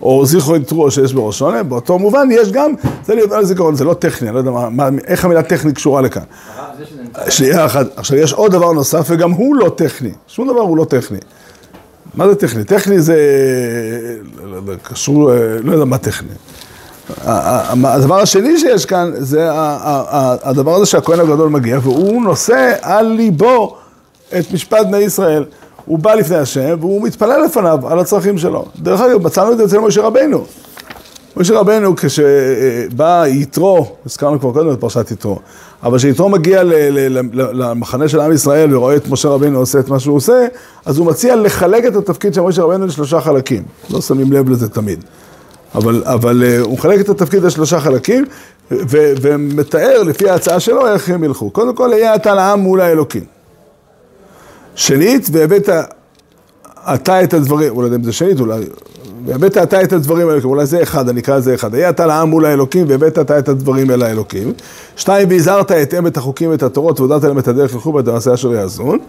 או 0.01 0.25
זיכרון 0.25 0.63
תרוע 0.63 0.91
שיש 0.91 1.13
בראש 1.13 1.39
שונה, 1.39 1.63
באותו 1.63 1.99
מובן 1.99 2.28
יש 2.32 2.51
גם, 2.51 2.71
זה 3.06 3.15
להיות 3.15 3.32
על 3.32 3.45
זיכרון, 3.45 3.75
זה 3.75 3.84
לא 3.84 3.93
טכני, 3.93 4.28
אני 4.28 4.34
לא 4.34 4.39
יודע 4.39 4.51
מה, 4.51 4.69
מה, 4.69 4.89
איך 5.08 5.25
המילה 5.25 5.43
טכני 5.43 5.73
קשורה 5.73 6.01
לכאן. 6.01 6.21
שנייה 7.30 7.65
אחת, 7.65 7.88
עכשיו 7.95 8.17
יש 8.17 8.34
עוד 8.34 8.51
דבר 8.51 8.71
נוסף 8.71 9.08
וגם 9.10 9.32
הוא 9.32 9.56
לא 9.56 9.69
טכני, 9.78 10.12
שום 10.28 10.47
דבר 10.47 10.60
הוא 10.60 10.78
לא 10.78 10.86
טכני. 10.86 11.17
מה 12.15 12.28
זה 12.28 12.36
טכני? 12.36 12.63
טכני 12.63 13.01
זה, 13.01 13.17
לא 14.43 14.56
יודע, 14.56 14.73
קשור, 14.84 15.32
לא 15.63 15.71
יודע 15.71 15.86
מה 15.86 15.97
טכני. 15.97 16.30
הדבר 17.84 18.20
השני 18.20 18.60
שיש 18.60 18.86
כאן 18.86 19.12
זה 19.18 19.50
הדבר 20.44 20.76
הזה 20.76 20.86
שהכהן 20.86 21.20
הגדול 21.20 21.50
מגיע 21.50 21.80
והוא 21.82 22.22
נושא 22.22 22.74
על 22.82 23.06
ליבו 23.06 23.76
את 24.39 24.52
משפט 24.54 24.86
בני 24.88 24.98
ישראל. 24.98 25.46
הוא 25.86 26.00
בא 26.00 26.13
לפני 26.13 26.38
השם 26.38 26.78
והוא 26.80 27.02
מתפלל 27.04 27.44
לפניו 27.46 27.80
על 27.88 28.00
הצרכים 28.00 28.38
שלו. 28.38 28.65
דרך 28.80 29.02
אגב, 29.02 29.22
מצאנו 29.22 29.52
את 29.52 29.58
זה 29.58 29.63
אצל 29.65 29.80
משה 29.80 30.02
רבנו. 30.02 30.46
משה 31.38 31.60
רבנו 31.60 31.96
כשבא 31.96 33.24
יתרו, 33.28 33.88
הזכרנו 34.06 34.39
כבר 34.39 34.52
קודם 34.52 34.72
את 34.72 34.80
פרשת 34.80 35.12
יתרו, 35.12 35.39
אבל 35.84 35.98
כשיתרו 35.98 36.30
מגיע 36.30 36.62
למחנה 37.34 38.08
של 38.08 38.20
עם 38.20 38.32
ישראל 38.32 38.76
ורואה 38.76 38.96
את 38.96 39.08
משה 39.08 39.30
רבנו 39.30 39.60
עושה 39.60 39.80
את 39.80 39.89
מה 39.89 40.00
שהוא 40.00 40.15
עושה, 40.15 40.48
אז 40.86 40.98
הוא 40.98 41.08
מציע 41.08 41.36
לחלק 41.36 41.86
את 41.86 41.96
התפקיד 41.96 42.34
של 42.34 42.41
משה 42.41 42.63
רבנו 42.63 42.86
לשלושה 42.86 43.22
חלקים. 43.22 43.63
לא 43.89 44.02
שמים 44.02 44.32
לב 44.32 44.50
לזה 44.50 44.70
תמיד. 44.70 45.04
אבל, 45.76 46.04
אבל 46.06 46.44
אה, 46.44 46.60
הוא 46.60 46.74
מחלק 46.74 47.00
את 47.00 47.10
התפקיד 47.10 47.44
לשלושה 47.44 47.80
חלקים, 47.80 48.26
ו- 48.72 49.14
ומתאר 49.22 50.04
לפי 50.04 50.30
ההצעה 50.30 50.60
שלו 50.60 50.88
איך 50.88 51.10
הם 51.10 51.24
ילכו. 51.24 51.50
קודם 51.50 51.76
כל, 51.76 51.94
היה 51.94 52.16
אתה 52.16 52.34
לעם 52.34 52.60
מול 52.60 52.82
האלוקים. 52.82 53.24
שנית, 54.76 55.28
והבאת 55.32 55.70
אתה 56.94 57.24
את 57.24 57.34
הדברים, 57.34 57.76
אולי 57.76 57.96
אם 57.96 58.04
זה 58.04 58.12
שנית, 58.14 58.40
אולי, 58.40 58.64
והבאת 59.26 59.58
אתה 59.58 59.84
את 59.84 59.94
הדברים 59.94 60.30
האלה, 60.30 60.40
אולי 60.44 60.66
זה 60.66 60.84
אחד, 60.84 61.10
אני 61.10 61.20
אקרא 61.20 61.38
לזה 61.38 61.54
אחד. 61.54 61.76
היה 61.76 61.90
אתה 61.90 62.06
לעם 62.06 62.30
מול 62.30 62.46
האלוקים, 62.46 62.86
והבאת 62.90 63.20
אתה 63.20 63.40
את 63.40 63.50
הדברים 63.50 63.92
אל 63.92 64.04
האלוקים. 64.04 64.54
שתיים, 64.96 65.30
והזהרת 65.30 65.72
את 65.72 66.18
החוקים 66.18 66.50
ואת 66.50 66.64
התורות, 66.64 67.00
והודעת 67.00 67.24
להם 67.24 67.40
את 67.40 67.48
הדרך 67.48 67.74
ילכו 67.74 67.94
ואת 67.94 68.08
המעשה 68.08 68.34
אשר 68.34 68.54
יעזון. 68.54 69.00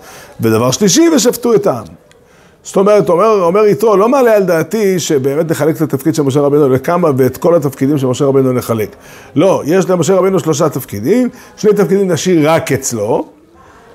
ודבר 0.40 0.70
שלישי, 0.70 1.08
ושפטו 1.16 1.54
את 1.54 1.66
העם. 1.66 1.86
זאת 2.66 2.76
אומרת, 2.76 3.08
אומר, 3.08 3.42
אומר 3.42 3.66
יתרו, 3.66 3.96
לא 3.96 4.08
מעלה 4.08 4.36
על 4.36 4.42
דעתי 4.42 4.98
שבאמת 4.98 5.50
נחלק 5.50 5.76
את 5.76 5.80
התפקיד 5.80 6.14
של 6.14 6.22
משה 6.22 6.40
רבנו 6.40 6.68
לכמה 6.68 7.10
ואת 7.16 7.36
כל 7.36 7.54
התפקידים 7.54 7.98
של 7.98 8.06
משה 8.06 8.24
רבנו 8.24 8.52
נחלק. 8.52 8.96
לא, 9.36 9.62
יש 9.66 9.90
למשה 9.90 10.14
רבנו 10.14 10.40
שלושה 10.40 10.68
תפקידים, 10.68 11.28
שני 11.56 11.72
תפקידים 11.72 12.10
נשאיר 12.10 12.50
רק 12.50 12.72
אצלו, 12.72 13.26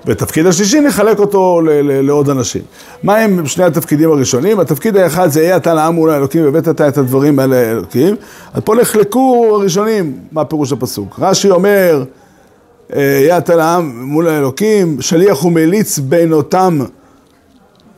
ותפקיד 0.06 0.46
השלישי 0.46 0.80
נחלק 0.80 1.20
אותו 1.20 1.62
ל- 1.62 1.70
ל- 1.70 2.02
לעוד 2.06 2.30
אנשים. 2.30 2.62
מה 3.04 3.18
הם 3.18 3.48
שני 3.48 3.64
התפקידים 3.64 4.12
הראשונים? 4.12 4.60
התפקיד 4.60 4.98
האחד 4.98 5.28
זה 5.28 5.44
יהיה 5.44 5.58
אתה 5.58 5.74
לעם 5.74 5.96
מול 5.96 6.10
האלוקים 6.10 6.44
והבאת 6.46 6.68
אתה 6.68 6.88
את 6.88 6.98
הדברים 6.98 7.40
האלה 7.40 7.74
לאלוקים. 7.74 8.16
אז 8.54 8.62
פה 8.66 8.76
נחלקו 8.76 9.48
הראשונים, 9.56 10.18
מה 10.32 10.46
פירוש 10.46 10.72
הפסוק. 10.72 11.20
רש"י 11.20 11.50
אומר, 11.50 12.04
יהיה 12.96 13.38
אתה 13.38 13.56
לעם 13.56 14.04
מול 14.06 14.28
האלוקים, 14.28 15.02
שליח 15.02 15.46
ומליץ 15.46 16.00
בין 16.00 16.34
אותם 16.34 16.80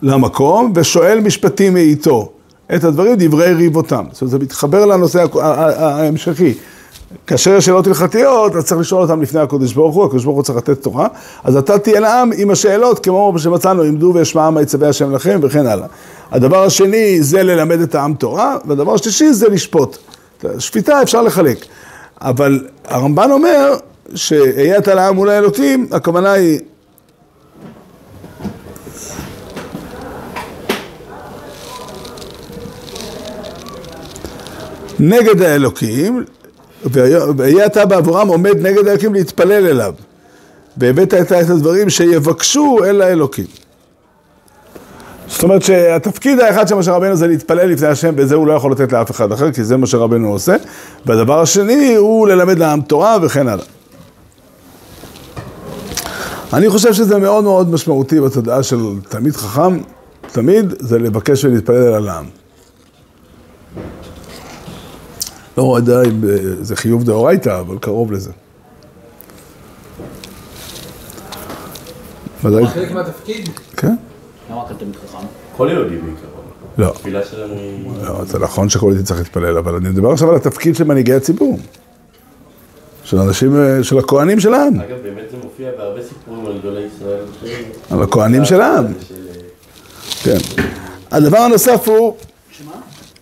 למקום, 0.03 0.73
ושואל 0.75 1.19
משפטים 1.19 1.73
מאיתו. 1.73 2.31
את 2.75 2.83
הדברים 2.83 3.15
דברי 3.17 3.53
ריבותם. 3.53 4.05
זאת 4.11 4.21
אומרת, 4.21 4.31
זה 4.31 4.39
מתחבר 4.39 4.85
לנושא 4.85 5.25
ההמשכי. 5.41 6.53
כאשר 7.27 7.55
יש 7.55 7.65
שאלות 7.65 7.87
הלכתיות, 7.87 8.55
אז 8.55 8.65
צריך 8.65 8.81
לשאול 8.81 9.01
אותם 9.01 9.21
לפני 9.21 9.39
הקדוש 9.39 9.73
ברוך 9.73 9.95
הוא, 9.95 10.05
הקדוש 10.05 10.23
ברוך 10.23 10.35
הוא 10.35 10.43
צריך 10.43 10.57
לתת 10.57 10.81
תורה, 10.83 11.07
אז 11.43 11.57
אתה 11.57 11.79
תהיה 11.79 11.99
לעם 11.99 12.31
עם 12.37 12.51
השאלות, 12.51 12.99
כמו 12.99 13.33
שמצאנו, 13.37 13.81
עמדו 13.81 14.11
ואשמע 14.15 14.49
מה 14.49 14.61
יצווה 14.61 14.89
השם 14.89 15.15
לכם, 15.15 15.39
וכן 15.43 15.67
הלאה. 15.67 15.87
הדבר 16.31 16.63
השני 16.63 17.23
זה 17.23 17.43
ללמד 17.43 17.79
את 17.81 17.95
העם 17.95 18.13
תורה, 18.13 18.57
והדבר 18.65 18.93
השלישי 18.93 19.33
זה 19.33 19.49
לשפוט. 19.49 19.97
שפיטה 20.59 21.01
אפשר 21.01 21.21
לחלק. 21.21 21.65
אבל 22.21 22.67
הרמב"ן 22.85 23.31
אומר, 23.31 23.73
שאהיה 24.15 24.77
אתה 24.77 24.93
לעם 24.93 25.15
מול 25.15 25.29
האלוקים, 25.29 25.87
הכוונה 25.91 26.31
היא 26.31 26.59
נגד 35.03 35.41
האלוקים, 35.41 36.23
והיה 37.37 37.65
אתה 37.65 37.85
בעבורם 37.85 38.27
עומד 38.27 38.57
נגד 38.59 38.87
האלוקים 38.87 39.13
להתפלל 39.13 39.67
אליו. 39.67 39.93
והבאת 40.77 41.13
את 41.13 41.31
את 41.31 41.49
הדברים 41.49 41.89
שיבקשו 41.89 42.77
אל 42.83 43.01
האלוקים. 43.01 43.45
זאת 45.27 45.43
אומרת 45.43 45.63
שהתפקיד 45.63 46.39
האחד 46.39 46.67
של 46.67 46.75
משה 46.75 46.91
רבנו 46.91 47.15
זה 47.15 47.27
להתפלל 47.27 47.65
לפני 47.65 47.87
השם, 47.87 48.13
וזה 48.17 48.35
הוא 48.35 48.47
לא 48.47 48.53
יכול 48.53 48.71
לתת 48.71 48.91
לאף 48.91 49.11
אחד 49.11 49.31
אחר, 49.31 49.51
כי 49.51 49.63
זה 49.63 49.77
מה 49.77 49.87
שרבנו 49.87 50.31
עושה. 50.31 50.55
והדבר 51.05 51.41
השני 51.41 51.95
הוא 51.95 52.27
ללמד 52.27 52.59
לעם 52.59 52.81
תורה 52.81 53.17
וכן 53.21 53.47
הלאה. 53.47 53.65
אני 56.53 56.69
חושב 56.69 56.93
שזה 56.93 57.17
מאוד 57.17 57.43
מאוד 57.43 57.69
משמעותי 57.69 58.19
בתודעה 58.19 58.63
של 58.63 58.77
תלמיד 59.09 59.35
חכם, 59.35 59.79
תמיד 60.31 60.73
זה 60.79 60.99
לבקש 60.99 61.45
ולהתפלל 61.45 61.93
על 61.93 62.09
העם. 62.09 62.42
לא 65.57 65.79
אם 66.07 66.23
אה, 66.29 66.37
זה 66.61 66.75
חיוב 66.75 67.03
דאורייתא, 67.03 67.59
אבל 67.59 67.77
קרוב 67.77 68.11
לזה. 68.11 68.31
ודאי, 72.43 72.67
חלק 72.67 72.91
מהתפקיד, 72.91 73.49
כן? 73.77 73.95
למה 74.49 74.61
רק 74.61 74.71
תלמיד 74.79 74.95
חכם? 74.95 75.25
כל 75.57 75.69
יהודי 75.71 75.89
בעיקרון. 75.89 76.43
לא. 76.77 76.87
התפילה 76.87 77.25
שלנו 77.25 77.53
היא... 77.53 77.87
לא, 78.03 78.25
זה 78.25 78.39
נכון 78.39 78.69
שכל 78.69 78.85
יהודי 78.85 79.03
צריך 79.03 79.19
להתפלל, 79.19 79.57
אבל 79.57 79.75
אני 79.75 79.89
מדבר 79.89 80.11
עכשיו 80.11 80.29
על 80.29 80.35
התפקיד 80.35 80.75
של 80.75 80.83
מנהיגי 80.83 81.13
הציבור. 81.13 81.59
של 83.03 83.17
אנשים, 83.17 83.55
אה, 83.55 83.83
של 83.83 83.99
הכהנים 83.99 84.39
של 84.39 84.53
העם. 84.53 84.79
אגב, 84.79 84.97
באמת 85.03 85.23
זה 85.31 85.37
מופיע 85.43 85.69
בהרבה 85.77 86.01
סיפורים 86.03 86.45
על 86.45 86.57
גדולי 86.57 86.81
ישראל. 86.95 87.23
על 87.89 88.03
הכהנים 88.03 88.45
של 88.45 88.61
העם. 88.61 88.85
כן. 90.23 90.37
הדבר 91.11 91.37
הנוסף 91.37 91.87
הוא, 91.87 92.15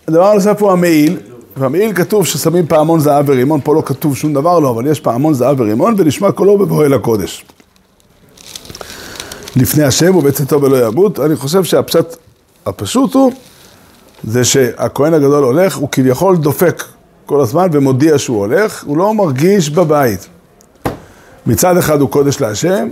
הדבר 0.08 0.26
הנוסף 0.26 0.62
הוא 0.62 0.72
המעיל, 0.72 1.16
והמעיל 1.56 1.92
כתוב 1.92 2.26
ששמים 2.26 2.66
פעמון 2.66 3.00
זהב 3.00 3.28
ורימון, 3.28 3.60
פה 3.64 3.74
לא 3.74 3.82
כתוב 3.86 4.16
שום 4.16 4.34
דבר 4.34 4.58
לא, 4.58 4.70
אבל 4.70 4.86
יש 4.86 5.00
פעמון 5.00 5.34
זהב 5.34 5.60
ורימון, 5.60 5.94
ונשמע 5.98 6.32
קולו 6.32 6.58
בבוא 6.58 6.84
אל 6.84 6.94
הקודש. 6.94 7.44
לפני 9.56 9.84
השם 9.84 10.16
ובצאתו 10.16 10.62
ולא 10.62 10.86
ימות, 10.86 11.20
אני 11.20 11.36
חושב 11.36 11.64
שהפשט 11.64 12.16
הפשוט 12.66 13.14
הוא, 13.14 13.32
זה 14.24 14.44
שהכהן 14.44 15.14
הגדול 15.14 15.44
הולך, 15.44 15.76
הוא 15.76 15.88
כביכול 15.92 16.36
דופק 16.36 16.84
כל 17.26 17.40
הזמן 17.40 17.68
ומודיע 17.72 18.18
שהוא 18.18 18.38
הולך, 18.38 18.84
הוא 18.84 18.96
לא 18.96 19.14
מרגיש 19.14 19.70
בבית. 19.70 20.28
מצד 21.46 21.76
אחד 21.76 22.00
הוא 22.00 22.10
קודש 22.10 22.40
להשם, 22.40 22.88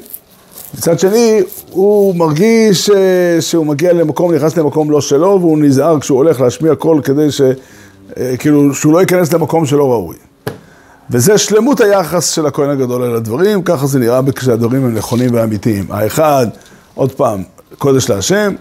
מצד 0.75 0.99
שני, 0.99 1.43
הוא 1.71 2.15
מרגיש 2.15 2.91
אה, 2.91 3.41
שהוא 3.41 3.67
מגיע 3.67 3.93
למקום, 3.93 4.35
נכנס 4.35 4.57
למקום 4.57 4.91
לא 4.91 5.01
שלו, 5.01 5.39
והוא 5.41 5.59
נזהר 5.59 6.01
כשהוא 6.01 6.19
הולך 6.19 6.41
להשמיע 6.41 6.75
קול 6.75 7.03
כדי 7.03 7.31
ש... 7.31 7.41
אה, 8.17 8.37
כאילו, 8.37 8.75
שהוא 8.75 8.93
לא 8.93 9.01
ייכנס 9.01 9.33
למקום 9.33 9.67
שלא 9.67 9.91
ראוי. 9.93 10.17
וזה 11.11 11.39
שלמות 11.39 11.81
היחס 11.81 12.31
של 12.31 12.47
הכהן 12.47 12.71
הגדול 12.71 13.03
אל 13.03 13.15
הדברים, 13.15 13.63
ככה 13.63 13.87
זה 13.87 13.99
נראה 13.99 14.21
כשהדברים 14.37 14.85
הם 14.85 14.95
נכונים 14.95 15.35
ואמיתיים. 15.35 15.87
האחד, 15.91 16.47
עוד 16.95 17.13
פעם, 17.13 17.43
קודש 17.79 18.11
להשם, 18.11 18.55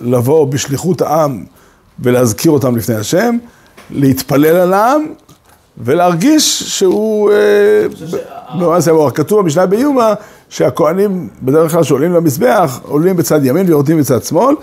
לבוא 0.00 0.46
בשליחות 0.46 1.02
העם 1.02 1.44
ולהזכיר 1.98 2.52
אותם 2.52 2.76
לפני 2.76 2.94
השם, 2.94 3.36
להתפלל 3.90 4.56
על 4.56 4.72
העם 4.72 5.06
ולהרגיש 5.78 6.62
שהוא... 6.62 7.30
אה, 7.30 7.36
ב- 8.60 8.78
זה 8.78 8.90
הוא 8.90 9.10
כתוב 9.10 9.40
במשנה 9.40 9.66
ביומא 9.66 10.12
שהכהנים 10.48 11.28
בדרך 11.42 11.72
כלל 11.72 11.82
שעולים 11.82 12.12
למזבח, 12.12 12.80
עולים 12.82 13.16
בצד 13.16 13.44
ימין 13.44 13.66
ויורדים 13.66 13.98
בצד 13.98 14.22
שמאל. 14.22 14.54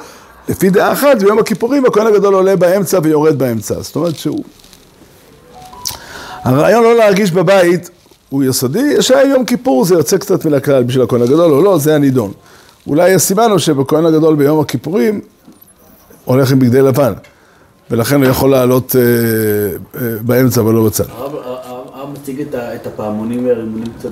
לפי 0.51 0.69
דעה 0.69 0.93
אחת, 0.93 1.21
ביום 1.23 1.39
הכיפורים 1.39 1.85
הכהן 1.85 2.07
הגדול 2.07 2.33
עולה 2.33 2.55
באמצע 2.55 2.99
ויורד 3.03 3.39
באמצע. 3.39 3.81
זאת 3.81 3.95
אומרת 3.95 4.15
שהוא... 4.15 4.43
הרעיון 6.43 6.83
לא 6.83 6.95
להרגיש 6.95 7.31
בבית 7.31 7.89
הוא 8.29 8.43
יסודי, 8.43 9.01
שיום 9.01 9.45
כיפור 9.45 9.85
זה 9.85 9.95
יוצא 9.95 10.17
קצת 10.17 10.45
מן 10.45 10.53
הכלל 10.53 10.83
בשביל 10.83 11.03
הכהן 11.03 11.21
הגדול 11.21 11.51
או 11.51 11.61
לא, 11.61 11.77
זה 11.77 11.95
הנידון. 11.95 12.31
אולי 12.87 13.13
הסימן 13.13 13.47
הוא 13.51 13.57
שבכהן 13.59 14.05
הגדול 14.05 14.35
ביום 14.35 14.59
הכיפורים 14.59 15.21
הולך 16.25 16.51
עם 16.51 16.59
בגדי 16.59 16.81
לבן, 16.81 17.13
ולכן 17.91 18.15
הוא 18.23 18.31
יכול 18.31 18.51
לעלות 18.51 18.95
אה, 18.95 19.01
אה, 20.01 20.15
באמצע 20.21 20.61
ולא 20.63 20.85
בצד. 20.85 21.03
הרב 21.09 21.31
הרב 21.93 22.09
מציג 22.13 22.41
את 22.41 22.55
את 22.55 22.87
הפעמונים 22.87 23.45
והרימונים 23.45 23.87
קצת 23.99 24.09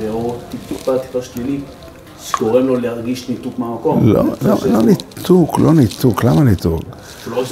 באור 0.00 0.38
טיפה 0.68 0.98
טיפה 0.98 1.22
שלילי, 1.22 1.60
שגורם 2.22 2.66
לו 2.66 2.76
להרגיש 2.76 3.28
ניתוק 3.28 3.58
מהמקום. 3.58 4.06
לא, 4.08 4.14
לא, 4.14 4.50
לא 4.50 4.56
שהוא- 4.56 4.72
ניתוק, 5.20 5.58
לא 5.58 5.74
ניתוק, 5.74 6.24
למה 6.24 6.44
ניתוק? 6.44 6.82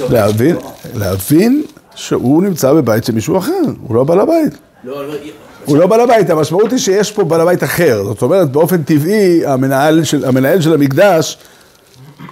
להבין, 0.09 0.55
להבין 0.93 1.63
שהוא 1.95 2.43
נמצא 2.43 2.73
בבית 2.73 3.05
של 3.05 3.13
מישהו 3.13 3.37
אחר, 3.37 3.61
הוא 3.87 3.95
לא 3.95 4.03
בעל 4.03 4.19
הבית. 4.19 4.53
לא, 4.83 5.07
לא, 5.07 5.13
הוא 5.65 5.77
לא 5.77 5.87
בעל 5.87 5.99
הבית, 5.99 6.29
המשמעות 6.29 6.71
היא 6.71 6.79
שיש 6.79 7.11
פה 7.11 7.23
בעל 7.23 7.41
הבית 7.41 7.63
אחר. 7.63 8.03
זאת 8.03 8.21
אומרת, 8.21 8.51
באופן 8.51 8.83
טבעי, 8.83 9.45
המנהל 9.45 10.03
של, 10.03 10.25
המנהל 10.25 10.61
של 10.61 10.73
המקדש 10.73 11.37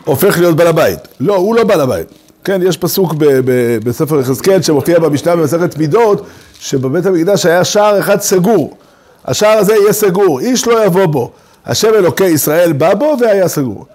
הופך 0.06 0.38
להיות 0.40 0.56
בעל 0.56 0.68
הבית. 0.68 1.00
לא, 1.20 1.36
הוא 1.36 1.56
לא 1.56 1.64
בעל 1.64 1.82
הבית. 1.82 2.08
כן, 2.44 2.62
יש 2.64 2.78
פסוק 2.78 3.14
ב, 3.14 3.26
ב, 3.46 3.78
בספר 3.84 4.20
יחזקאל 4.20 4.62
שמופיע 4.62 5.00
במשנה 5.00 5.36
במסכת 5.36 5.78
מידות, 5.78 6.26
שבבית 6.60 7.06
המקדש 7.06 7.46
היה 7.46 7.64
שער 7.64 8.00
אחד 8.00 8.22
סגור. 8.22 8.78
השער 9.26 9.58
הזה 9.58 9.76
יהיה 9.76 9.94
סגור, 9.94 10.40
איש 10.40 10.68
לא 10.68 10.86
יבוא 10.86 11.06
בו. 11.06 11.32
השם 11.66 11.94
אלוקי 11.94 12.26
ישראל 12.26 12.74
בא 12.74 12.94
בו 12.94 13.16
והיה 13.22 13.48
סגור. 13.48 13.86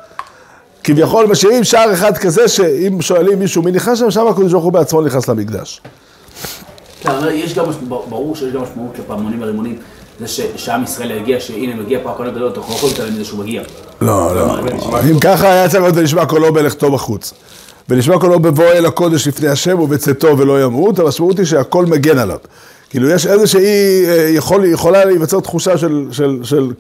כביכול 0.85 1.27
משאירים 1.27 1.65
שער 1.65 1.93
אחד 1.93 2.19
כזה 2.19 2.49
שאם 2.49 3.03
שואלים 3.03 3.39
מישהו 3.39 3.63
מי 3.63 3.73
נכנס 3.73 3.99
שם, 3.99 4.11
שם 4.11 4.27
הקדוש 4.27 4.53
ברוך 4.53 4.65
הוא 4.65 4.73
בעצמו 4.73 5.03
נכנס 5.03 5.29
למקדש. 5.29 5.81
כן, 7.01 7.11
יש 7.33 7.55
גם, 7.55 7.65
ברור 7.89 8.37
שיש 8.37 8.53
גם 8.53 8.63
משמעות 8.63 8.99
לפעמונים 8.99 9.43
ורימונים, 9.43 9.77
זה 10.21 10.29
שעם 10.57 10.85
ישראל 10.85 11.11
יגיע, 11.11 11.41
שהנה 11.41 11.75
מגיע 11.75 11.99
פה 12.03 12.11
הכהן 12.11 12.27
הגדול, 12.27 12.49
אתה 12.49 12.61
לא 12.61 12.65
יכול 12.65 12.89
להתעלם 12.89 13.15
מזה 13.15 13.25
שהוא 13.25 13.39
מגיע. 13.39 13.63
לא, 14.01 14.35
לא. 14.35 14.59
אם 15.11 15.21
ככה 15.21 15.53
היה 15.53 15.69
צריך 15.69 15.83
להיות 15.83 15.97
ונשמע 15.97 16.27
קולו 16.27 16.53
בלכתו 16.53 16.93
בחוץ. 16.93 17.33
ונשמע 17.89 18.19
קולו 18.19 18.41
בבואו 18.41 18.73
אל 18.73 18.87
הקודש 18.87 19.29
לפני 19.29 19.49
השם 19.49 19.81
ובצאתו 19.81 20.39
ולא 20.39 20.63
ימות, 20.63 20.99
המשמעות 20.99 21.39
היא 21.39 21.47
שהכל 21.47 21.87
מגן 21.87 22.19
עליו. 22.19 22.39
כאילו 22.91 23.11
יש 23.11 23.27
איזושהי, 23.27 24.07
אה, 24.09 24.29
יכול, 24.29 24.65
יכולה 24.65 25.05
להיווצר 25.05 25.41
תחושה 25.41 25.79
של, 25.79 26.07
של, 26.11 26.39
של 26.43 26.71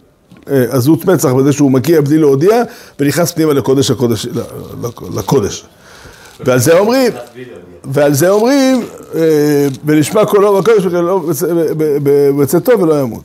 עזות 0.47 1.05
מצח 1.05 1.33
בזה 1.33 1.53
שהוא 1.53 1.71
מגיע 1.71 2.01
בלי 2.01 2.19
להודיע 2.19 2.63
ונכנס 3.01 3.33
פנימה 3.33 3.53
לקודש 3.53 3.91
הקודש, 3.91 4.27
לקודש. 5.15 5.65
ועל 6.45 6.59
זה 6.59 6.79
אומרים, 6.79 7.13
ועל 7.85 8.15
זה 8.15 8.31
אומרים, 8.31 8.83
אה, 9.15 9.21
ונשמע 9.87 10.25
קולו 10.25 10.59
בקודש 10.63 10.85
ולא- 10.87 11.23
ב- 11.77 11.99
ב- 12.03 12.31
בצאתו 12.43 12.81
ולא 12.81 13.01
ימות. 13.01 13.23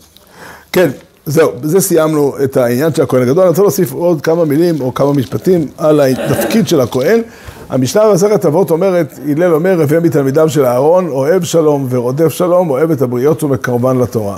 כן, 0.71 0.89
זהו, 1.25 1.51
בזה 1.61 1.81
סיימנו 1.81 2.35
את 2.43 2.57
העניין 2.57 2.93
של 2.93 3.01
הכהן 3.03 3.21
הגדול. 3.21 3.39
אני 3.43 3.49
רוצה 3.49 3.61
להוסיף 3.61 3.93
עוד 3.93 4.21
כמה 4.21 4.45
מילים 4.45 4.81
או 4.81 4.93
כמה 4.93 5.13
משפטים 5.13 5.67
על 5.77 5.99
התפקיד 6.01 6.67
של 6.67 6.81
הכהן. 6.81 7.21
המשנה 7.69 8.09
במסכת 8.09 8.45
אבות 8.45 8.71
אומרת, 8.71 9.19
הלל 9.29 9.53
אומר, 9.53 9.81
הווה 9.81 9.99
מתלמידיו 9.99 10.49
של 10.49 10.65
אהרון, 10.65 11.07
אוהב 11.07 11.43
שלום 11.43 11.87
ורודף 11.89 12.27
שלום, 12.29 12.69
אוהב 12.69 12.91
את 12.91 13.01
הבריות 13.01 13.43
ומקרבן 13.43 13.97
לתורה. 13.99 14.37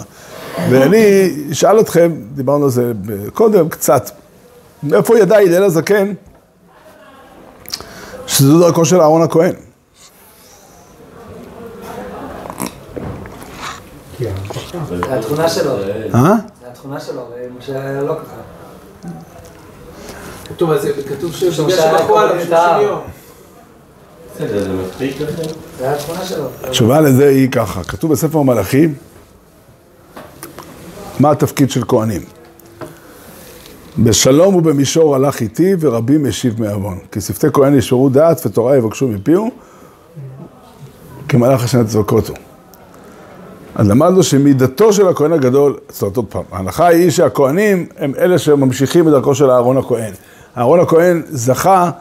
ואני 0.70 1.30
אשאל 1.52 1.80
אתכם, 1.80 2.12
דיברנו 2.34 2.66
על 2.66 2.72
זה 2.72 2.92
קודם 3.34 3.70
קצת, 3.70 4.10
מאיפה 4.84 5.20
ידע 5.20 5.38
הלל 5.38 5.64
הזקן 5.64 6.14
שזו 8.28 8.60
דרכו 8.60 8.86
של 8.86 9.02
אהרון 9.02 9.22
הכהן? 9.22 9.54
זה 14.20 15.16
התכונה 15.16 15.50
שלו, 15.50 15.72
אה? 16.14 16.36
זה 16.62 16.68
התכונה 16.72 17.00
שלו, 17.00 17.22
ומשה 17.36 18.02
לא 18.02 18.14
ככה. 18.14 18.36
טוב, 20.58 20.72
אז 20.72 20.88
כתוב 21.10 21.36
שהוא 21.36 21.70
שהיה 21.70 22.00
שבחרו 22.00 22.20
עליו 22.20 22.30
קוראים 22.30 22.38
את 22.38 22.42
30 22.42 22.54
העם. 22.54 22.82
יום. 22.82 23.00
בסדר, 24.36 24.64
זה 24.64 24.74
מספיק 24.74 25.22
לכם? 25.22 25.44
זה 25.80 25.92
התכונה 25.92 26.26
שלו. 26.26 26.46
התשובה 26.64 27.02
לזה 27.02 27.28
היא 27.30 27.52
ככה, 27.52 27.84
כתוב 27.84 28.12
בספר 28.12 28.42
מלאכי, 28.42 28.88
מה 31.19 31.32
התפקיד 31.32 31.69
של 31.69 31.84
כהנים. 31.88 32.21
בשלום 33.97 34.55
ובמישור 34.55 35.15
הלך 35.15 35.41
איתי 35.41 35.75
ורבים 35.79 36.25
השיב 36.25 36.62
מעוון. 36.62 36.97
כי 37.12 37.21
שפתי 37.21 37.47
כהן 37.53 37.77
ישמרו 37.77 38.10
דעת 38.10 38.45
ותורה 38.45 38.77
יבקשו 38.77 39.08
מפיהו, 39.08 39.49
כמלאך 41.27 41.63
השם 41.63 41.86
צבקותו. 41.86 42.34
אז 43.75 43.89
למדנו 43.89 44.23
שמידתו 44.23 44.93
של 44.93 45.08
הכהן 45.08 45.34
הגדול, 45.34 45.77
זאת 45.89 46.01
אומרת 46.01 46.17
עוד 46.17 46.25
פעם, 46.29 46.43
ההנחה 46.51 46.88
היא 46.88 47.10
שהכהנים 47.10 47.86
הם 47.97 48.13
אלה 48.17 48.38
שממשיכים 48.38 49.08
את 49.08 49.13
דרכו 49.13 49.36
של 49.36 49.51
אהרון 49.51 49.77
הכהן. 49.77 50.13
אהרון 50.58 50.79
הכהן 50.79 51.21
זכה 51.29 51.91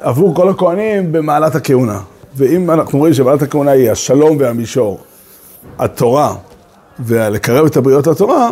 עבור 0.00 0.34
כל 0.34 0.48
הכהנים 0.48 1.12
במעלת 1.12 1.54
הכהונה. 1.54 2.00
ואם 2.36 2.70
אנחנו 2.70 2.98
רואים 2.98 3.14
שמעלת 3.14 3.42
הכהונה 3.42 3.70
היא 3.70 3.90
השלום 3.90 4.36
והמישור, 4.40 5.00
התורה, 5.78 6.34
ולקרב 7.00 7.66
את 7.66 7.76
הבריות 7.76 8.06
לתורה, 8.06 8.50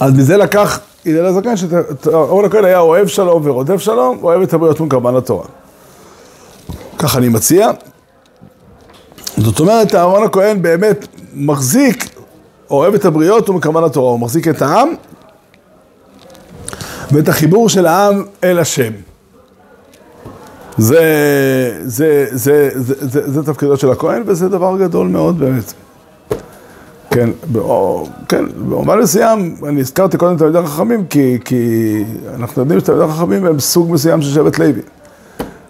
אז 0.00 0.12
מזה 0.12 0.36
לקח 0.36 0.80
הלל 1.06 1.26
הזקן, 1.26 1.56
שאהרון 1.56 2.44
הכהן 2.44 2.64
היה 2.64 2.78
אוהב 2.78 3.06
שלום 3.06 3.42
ורודף 3.44 3.76
שלום, 3.76 4.18
אוהב 4.22 4.42
את 4.42 4.54
הבריות 4.54 4.80
מקרבן 4.80 5.14
לתורה. 5.14 5.44
ככה 6.98 7.18
אני 7.18 7.28
מציע. 7.28 7.70
זאת 9.36 9.60
אומרת, 9.60 9.94
אהרון 9.94 10.24
הכהן 10.24 10.62
באמת 10.62 11.06
מחזיק, 11.34 12.14
אוהב 12.70 12.94
את 12.94 13.04
הבריות 13.04 13.48
ומקרבן 13.48 13.84
לתורה, 13.84 14.10
הוא 14.10 14.20
מחזיק 14.20 14.48
את 14.48 14.62
העם 14.62 14.88
ואת 17.12 17.28
החיבור 17.28 17.68
של 17.68 17.86
העם 17.86 18.24
אל 18.44 18.58
השם. 18.58 18.92
זה, 20.78 21.00
זה, 21.84 22.26
זה, 22.30 22.70
זה, 22.72 23.06
זה, 23.08 23.32
זה 23.32 23.42
תפקידו 23.42 23.76
של 23.76 23.90
הכהן, 23.90 24.22
וזה 24.26 24.48
דבר 24.48 24.78
גדול 24.78 25.08
מאוד 25.08 25.38
באמת. 25.38 25.72
כן, 27.12 27.30
באו, 27.52 28.06
כן, 28.28 28.44
במובן 28.58 28.98
מסוים, 28.98 29.56
אני 29.68 29.80
הזכרתי 29.80 30.16
קודם 30.18 30.36
תלמידי 30.36 30.58
החכמים, 30.58 31.06
כי, 31.06 31.38
כי 31.44 32.04
אנחנו 32.34 32.62
יודעים 32.62 32.80
שתלמידי 32.80 33.04
החכמים 33.04 33.46
הם 33.46 33.60
סוג 33.60 33.92
מסוים 33.92 34.22
של 34.22 34.30
שבט 34.34 34.58
לוי. 34.58 34.80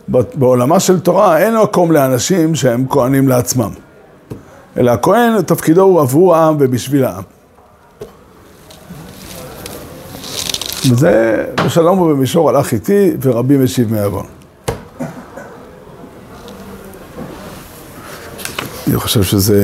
בעולמה 0.08 0.80
של 0.80 1.00
תורה 1.00 1.38
אין 1.38 1.58
מקום 1.58 1.92
לאנשים 1.92 2.54
שהם 2.54 2.84
כהנים 2.90 3.28
לעצמם. 3.28 3.70
אלא 4.76 4.90
הכהן, 4.90 5.42
תפקידו 5.42 5.82
הוא 5.82 6.00
עבור 6.00 6.36
העם 6.36 6.56
ובשביל 6.60 7.04
העם. 7.04 7.22
וזה 10.90 11.44
בשלום 11.66 12.00
ובמישור 12.00 12.50
הלך 12.50 12.72
איתי 12.72 13.10
ורבים 13.22 13.64
השיב 13.64 13.92
מעוון. 13.92 14.26
אני 18.88 18.96
חושב 18.96 19.22
שזה 19.22 19.62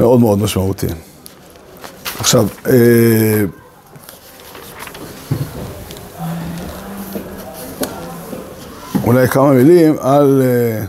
מאוד 0.00 0.20
מאוד 0.20 0.38
משמעותי. 0.38 0.86
עכשיו, 2.18 2.46
אה, 2.66 3.44
אולי 9.04 9.28
כמה 9.28 9.52
מילים 9.52 9.94
על 10.00 10.42
אה, 10.44 10.84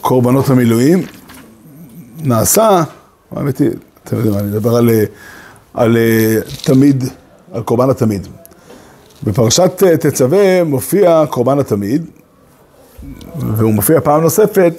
קורבנות 0.00 0.50
המילואים. 0.50 1.02
נעשה, 2.22 2.82
האמת 3.30 3.58
היא, 3.58 3.70
אתם 4.04 4.16
יודעים, 4.16 4.34
אני 4.34 4.46
מדבר 4.46 4.76
על, 4.76 4.90
אה, 4.90 5.04
על 5.74 5.96
אה, 5.96 6.36
תמיד, 6.64 7.04
על 7.52 7.62
קורבן 7.62 7.90
התמיד. 7.90 8.26
בפרשת 9.22 9.82
אה, 9.86 9.96
תצווה 9.96 10.64
מופיע 10.64 11.24
קורבן 11.30 11.58
התמיד, 11.58 12.06
והוא 13.36 13.74
מופיע 13.74 14.00
פעם 14.00 14.22
נוספת 14.22 14.72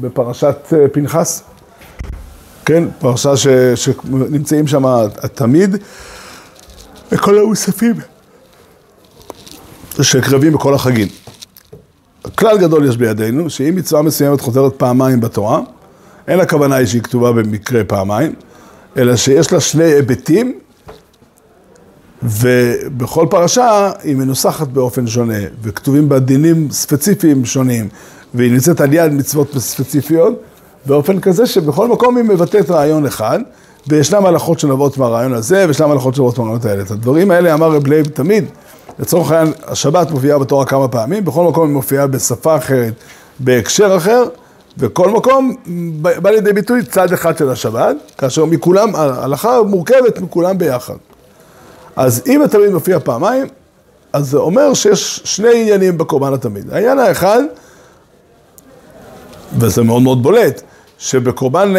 בפרשת 0.00 0.72
פנחס. 0.92 1.42
כן, 2.66 2.84
פרשה 2.98 3.36
ש, 3.36 3.46
שנמצאים 3.74 4.66
שם 4.66 4.84
התמיד 5.22 5.76
וכל 7.12 7.38
המוספים 7.38 7.94
שקרבים 10.02 10.52
בכל 10.52 10.74
החגים. 10.74 11.08
כלל 12.34 12.58
גדול 12.58 12.88
יש 12.88 12.96
בידינו, 12.96 13.50
שאם 13.50 13.76
מצווה 13.76 14.02
מסוימת 14.02 14.40
חוזרת 14.40 14.72
פעמיים 14.76 15.20
בתורה, 15.20 15.60
אין 16.28 16.40
הכוונה 16.40 16.76
היא 16.76 16.86
שהיא 16.86 17.02
כתובה 17.02 17.32
במקרה 17.32 17.84
פעמיים, 17.84 18.34
אלא 18.96 19.16
שיש 19.16 19.52
לה 19.52 19.60
שני 19.60 19.84
היבטים, 19.84 20.58
ובכל 22.22 23.26
פרשה 23.30 23.90
היא 24.02 24.16
מנוסחת 24.16 24.68
באופן 24.68 25.06
שונה, 25.06 25.38
וכתובים 25.62 26.08
בה 26.08 26.18
דינים 26.18 26.68
ספציפיים 26.70 27.44
שונים, 27.44 27.88
והיא 28.34 28.52
נמצאת 28.52 28.80
על 28.80 28.92
יד 28.92 29.12
מצוות 29.12 29.58
ספציפיות, 29.58 30.42
באופן 30.86 31.20
כזה 31.20 31.46
שבכל 31.46 31.88
מקום 31.88 32.16
היא 32.16 32.24
מבטאת 32.24 32.70
רעיון 32.70 33.06
אחד, 33.06 33.40
וישנם 33.88 34.26
הלכות 34.26 34.60
שנובעות 34.60 34.98
מהרעיון 34.98 35.32
הזה, 35.32 35.64
וישנם 35.68 35.90
הלכות 35.90 36.14
שנובעות 36.14 36.38
מהרעיונות 36.38 36.64
האלה. 36.64 36.82
את 36.82 36.90
הדברים 36.90 37.30
האלה 37.30 37.54
אמר 37.54 37.70
רב 37.70 37.86
לייב 37.86 38.06
תמיד, 38.06 38.44
לצורך 38.98 39.30
העניין, 39.30 39.54
השבת 39.66 40.10
מופיעה 40.10 40.38
בתורה 40.38 40.66
כמה 40.66 40.88
פעמים, 40.88 41.24
בכל 41.24 41.44
מקום 41.44 41.66
היא 41.66 41.74
מופיעה 41.74 42.06
בשפה 42.06 42.56
אחרת, 42.56 42.92
בהקשר 43.38 43.96
אחר, 43.96 44.24
וכל 44.78 45.10
מקום 45.10 45.54
בא 46.22 46.30
לידי 46.30 46.52
ביטוי 46.52 46.84
צד 46.84 47.12
אחד 47.12 47.38
של 47.38 47.50
השבת, 47.50 47.96
כאשר 48.18 48.44
מכולם, 48.44 48.94
ההלכה 48.94 49.62
מורכבת 49.62 50.20
מכולם 50.20 50.58
ביחד. 50.58 50.94
אז 51.96 52.22
אם 52.26 52.42
התמיד 52.42 52.70
מופיע 52.70 52.98
פעמיים, 53.00 53.46
אז 54.12 54.30
זה 54.30 54.38
אומר 54.38 54.74
שיש 54.74 55.20
שני 55.24 55.60
עניינים 55.60 55.98
בקורבן 55.98 56.32
התמיד. 56.32 56.72
העניין 56.72 56.98
האחד, 56.98 57.42
וזה 59.58 59.82
מאוד 59.82 60.02
מאוד 60.02 60.22
בולט, 60.22 60.62
שבקורבן, 60.98 61.74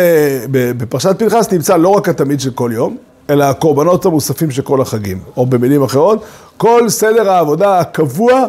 בפרשת 0.52 1.16
פנחס 1.20 1.52
נמצא 1.52 1.78
לא 1.78 1.90
רק 1.90 2.10
התמיד 2.10 2.40
של 2.40 2.52
כל 2.52 2.72
יום, 2.74 2.98
אלא 3.30 3.44
הקורבנות 3.44 4.06
המוספים 4.06 4.52
של 4.52 4.62
כל 4.62 4.82
החגים, 4.82 5.20
או 5.38 5.46
במילים 5.46 5.84
אחרות, 5.84 6.24
כל 6.58 6.90
סדר 6.90 7.30
העבודה 7.30 7.80
הקבוע 7.80 8.46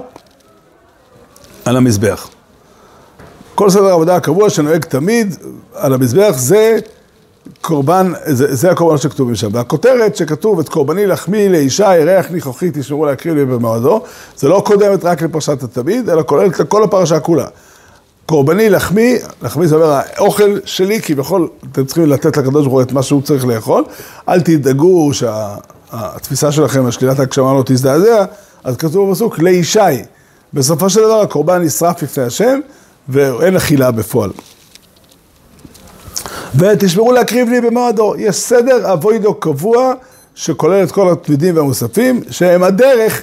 על 1.64 1.76
המזבח. 1.76 2.28
כל 3.54 3.70
סדר 3.70 3.86
העבודה 3.86 4.16
הקבוע 4.16 4.50
שנוהג 4.50 4.84
תמיד 4.84 5.36
על 5.74 5.94
המזבח 5.94 6.34
זה 6.36 6.78
קורבן, 7.60 8.12
זה, 8.24 8.54
זה 8.54 8.70
הקורבנות 8.70 9.02
שכתובים 9.02 9.34
שם. 9.34 9.48
והכותרת 9.52 10.16
שכתוב 10.16 10.60
את 10.60 10.68
קורבני 10.68 11.06
לחמי 11.06 11.48
לאישה, 11.48 11.96
ירח 11.98 12.30
ניחוחי 12.30 12.70
תשמרו 12.74 13.06
להקריב 13.06 13.34
לי 13.34 13.44
במועדו, 13.44 14.02
זה 14.36 14.48
לא 14.48 14.62
קודמת 14.66 15.04
רק 15.04 15.22
לפרשת 15.22 15.62
התמיד, 15.62 16.08
אלא 16.08 16.22
כוללת 16.22 16.60
לכל 16.60 16.84
הפרשה 16.84 17.20
כולה. 17.20 17.46
קורבני 18.28 18.70
לחמי, 18.70 19.14
לחמי 19.42 19.66
זה 19.66 19.74
אומר 19.74 20.00
האוכל 20.16 20.58
שלי, 20.64 21.00
כביכול 21.02 21.48
אתם 21.72 21.84
צריכים 21.84 22.06
לתת 22.06 22.36
לקדוש 22.36 22.62
ברוך 22.62 22.74
הוא 22.74 22.82
את 22.82 22.92
מה 22.92 23.02
שהוא 23.02 23.22
צריך 23.22 23.46
לאכול, 23.46 23.84
אל 24.28 24.40
תדאגו 24.40 25.14
שה... 25.14 25.54
התפיסה 25.92 26.52
שלכם 26.52 26.84
על 26.84 26.90
שלילת 26.90 27.18
ההגשמה 27.18 27.52
לא 27.52 27.62
תזדעזע, 27.66 28.24
אז 28.64 28.76
כתוב 28.76 29.10
בפסוק, 29.10 29.38
לישי. 29.38 29.78
בסופו 30.54 30.90
של 30.90 31.00
דבר 31.00 31.20
הקורבן 31.20 31.62
נשרף 31.62 32.02
לפני 32.02 32.24
השם, 32.24 32.60
ואין 33.08 33.56
אכילה 33.56 33.90
בפועל. 33.90 34.30
ותשמרו 36.54 37.12
להקריב 37.12 37.48
לי 37.48 37.60
במועדו. 37.60 38.14
יש 38.18 38.36
סדר 38.36 38.92
אבוידו 38.92 39.34
קבוע, 39.34 39.92
שכולל 40.34 40.82
את 40.82 40.92
כל 40.92 41.12
התמידים 41.12 41.56
והמוספים, 41.56 42.20
שהם 42.30 42.62
הדרך, 42.62 43.22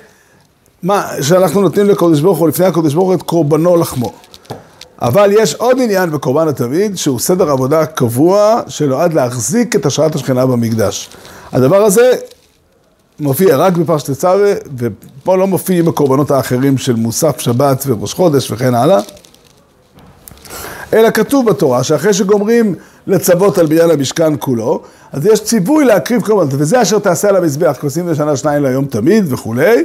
מה, 0.83 1.07
שאנחנו 1.21 1.61
נותנים 1.61 1.89
לקודש 1.89 2.19
ברוך 2.19 2.37
הוא, 2.37 2.47
לפני 2.47 2.65
הקודש 2.65 2.93
ברוך 2.93 3.07
הוא, 3.07 3.15
את 3.15 3.21
קורבנו 3.21 3.75
לחמו. 3.75 4.13
אבל 5.05 5.31
יש 5.33 5.55
עוד 5.55 5.77
עניין 5.81 6.09
בקורבן 6.11 6.47
התמיד, 6.47 6.97
שהוא 6.97 7.19
סדר 7.19 7.49
עבודה 7.49 7.85
קבוע, 7.85 8.61
שנועד 8.67 9.13
להחזיק 9.13 9.75
את 9.75 9.85
השראת 9.85 10.15
השכינה 10.15 10.45
במקדש. 10.45 11.09
הדבר 11.51 11.83
הזה 11.83 12.11
מופיע 13.19 13.57
רק 13.57 13.73
בפרשת 13.73 14.11
צווה, 14.11 14.53
ופה 14.77 15.37
לא 15.37 15.47
מופיעים 15.47 15.87
הקורבנות 15.87 16.31
האחרים 16.31 16.77
של 16.77 16.95
מוסף, 16.95 17.39
שבת 17.39 17.83
וראש 17.87 18.13
חודש 18.13 18.51
וכן 18.51 18.73
הלאה. 18.73 18.99
אלא 20.93 21.09
כתוב 21.09 21.49
בתורה 21.49 21.83
שאחרי 21.83 22.13
שגומרים 22.13 22.75
לצוות 23.07 23.57
על 23.57 23.65
בניין 23.65 23.89
המשכן 23.89 24.33
כולו, 24.39 24.81
אז 25.11 25.25
יש 25.25 25.43
ציווי 25.43 25.85
להקריב 25.85 26.21
קורבנות, 26.21 26.53
וזה 26.53 26.81
אשר 26.81 26.99
תעשה 26.99 27.29
על 27.29 27.35
המזבח, 27.35 27.77
כוסים 27.81 28.07
לשנה 28.07 28.37
שניים 28.37 28.63
ליום 28.63 28.85
תמיד 28.85 29.33
וכולי, 29.33 29.83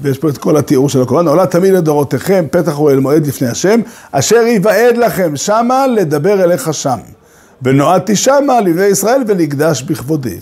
ויש 0.00 0.18
פה 0.18 0.28
את 0.28 0.38
כל 0.38 0.56
התיאור 0.56 0.88
של 0.88 1.02
הקורבן, 1.02 1.28
עולה 1.28 1.46
תמיד 1.46 1.72
לדורותיכם, 1.72 2.44
פתח 2.50 2.78
אוהל 2.78 3.00
מועד 3.00 3.26
לפני 3.26 3.48
השם, 3.48 3.80
אשר 4.12 4.36
ייוועד 4.36 4.96
לכם 4.96 5.36
שמה 5.36 5.86
לדבר 5.86 6.44
אליך 6.44 6.74
שם. 6.74 6.98
ונועדתי 7.62 8.16
שמה 8.16 8.60
לבני 8.60 8.84
ישראל 8.84 9.22
ונקדש 9.26 9.82
בכבודי. 9.82 10.38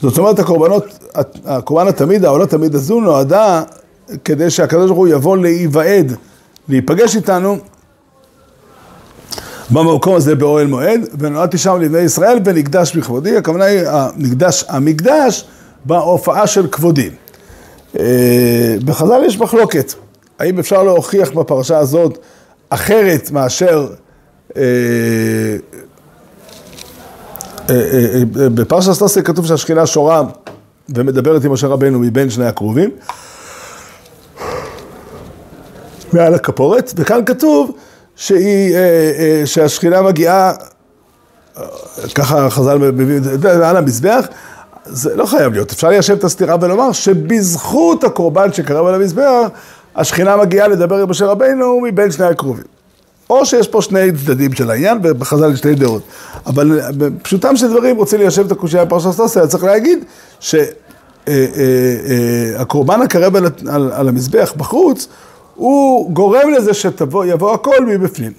זאת 0.00 0.18
אומרת, 0.18 0.38
הקורבנות, 0.38 0.84
הקורבן 1.44 1.88
התמיד, 1.88 2.24
העולה 2.24 2.46
תמיד 2.46 2.74
הזו 2.74 3.00
נועדה 3.00 3.62
כדי 4.24 4.50
שהקדוש 4.50 4.86
ברוך 4.86 4.98
הוא 4.98 5.08
יבוא 5.08 5.36
להיוועד, 5.36 6.12
להיפגש 6.68 7.16
איתנו 7.16 7.56
במקום 9.70 10.14
הזה 10.14 10.34
באוהל 10.34 10.66
מועד, 10.66 11.00
ונועדתי 11.18 11.58
שם 11.58 11.80
לבני 11.80 11.98
ישראל 11.98 12.38
ונקדש 12.44 12.96
בכבודי, 12.96 13.36
הכוונה 13.36 13.64
היא 13.64 13.80
המקדש, 13.88 14.64
המקדש 14.68 15.44
בהופעה 15.84 16.46
של 16.46 16.66
כבודי. 16.66 17.10
אה, 17.98 18.76
בחז"ל 18.84 19.22
יש 19.26 19.38
מחלוקת, 19.38 19.94
האם 20.38 20.58
אפשר 20.58 20.82
להוכיח 20.82 21.30
בפרשה 21.30 21.78
הזאת 21.78 22.18
אחרת 22.68 23.30
מאשר 23.30 23.88
אה, 24.56 24.62
אה, 27.70 28.22
בפרשת 28.30 28.92
סטוסי 28.92 29.22
כתוב 29.22 29.46
שהשכינה 29.46 29.86
שורה 29.86 30.22
ומדברת 30.88 31.44
עם 31.44 31.52
משה 31.52 31.66
רבנו 31.66 31.98
מבין 31.98 32.30
שני 32.30 32.46
הקרובים? 32.46 32.90
מעל 36.12 36.34
הכפורת, 36.34 36.92
וכאן 36.96 37.24
כתוב 37.26 37.76
שהיא, 38.16 38.76
שהשכינה 39.44 40.02
מגיעה, 40.02 40.52
ככה 42.14 42.50
חז"ל 42.50 42.78
מביאים, 42.78 43.22
מעל 43.60 43.76
המזבח, 43.76 44.26
זה 44.88 45.16
לא 45.16 45.26
חייב 45.26 45.52
להיות, 45.52 45.72
אפשר 45.72 45.88
ליישב 45.88 46.14
את 46.14 46.24
הסתירה 46.24 46.56
ולומר 46.60 46.92
שבזכות 46.92 48.04
הקורבן 48.04 48.52
שקרב 48.52 48.86
על 48.86 48.94
המזבח, 48.94 49.48
השכינה 49.96 50.36
מגיעה 50.36 50.68
לדבר 50.68 50.96
עם 51.02 51.10
משה 51.10 51.26
רבינו 51.26 51.80
מבין 51.80 52.12
שני 52.12 52.26
הקרובים. 52.26 52.64
או 53.30 53.46
שיש 53.46 53.68
פה 53.68 53.82
שני 53.82 54.12
צדדים 54.12 54.52
של 54.52 54.70
העניין, 54.70 54.98
ובחז"ל 55.02 55.52
יש 55.52 55.58
שתי 55.58 55.74
דעות. 55.74 56.02
אבל 56.46 56.80
בפשוטם 56.96 57.56
של 57.56 57.68
דברים, 57.68 57.96
רוצים 57.96 58.18
ליישב 58.18 58.46
את 58.46 58.52
הקושייה 58.52 58.84
בפרשת 58.84 59.10
סטוסיה, 59.10 59.46
צריך 59.46 59.64
להגיד 59.64 60.04
שהקורבן 61.26 63.02
הקרב 63.02 63.36
על, 63.36 63.46
על, 63.68 63.92
על 63.92 64.08
המזבח 64.08 64.52
בחוץ, 64.56 65.08
הוא 65.54 66.10
גורם 66.10 66.50
לזה 66.56 66.74
שיבוא 66.74 67.54
הכל 67.54 67.86
מבפנים. 67.86 68.32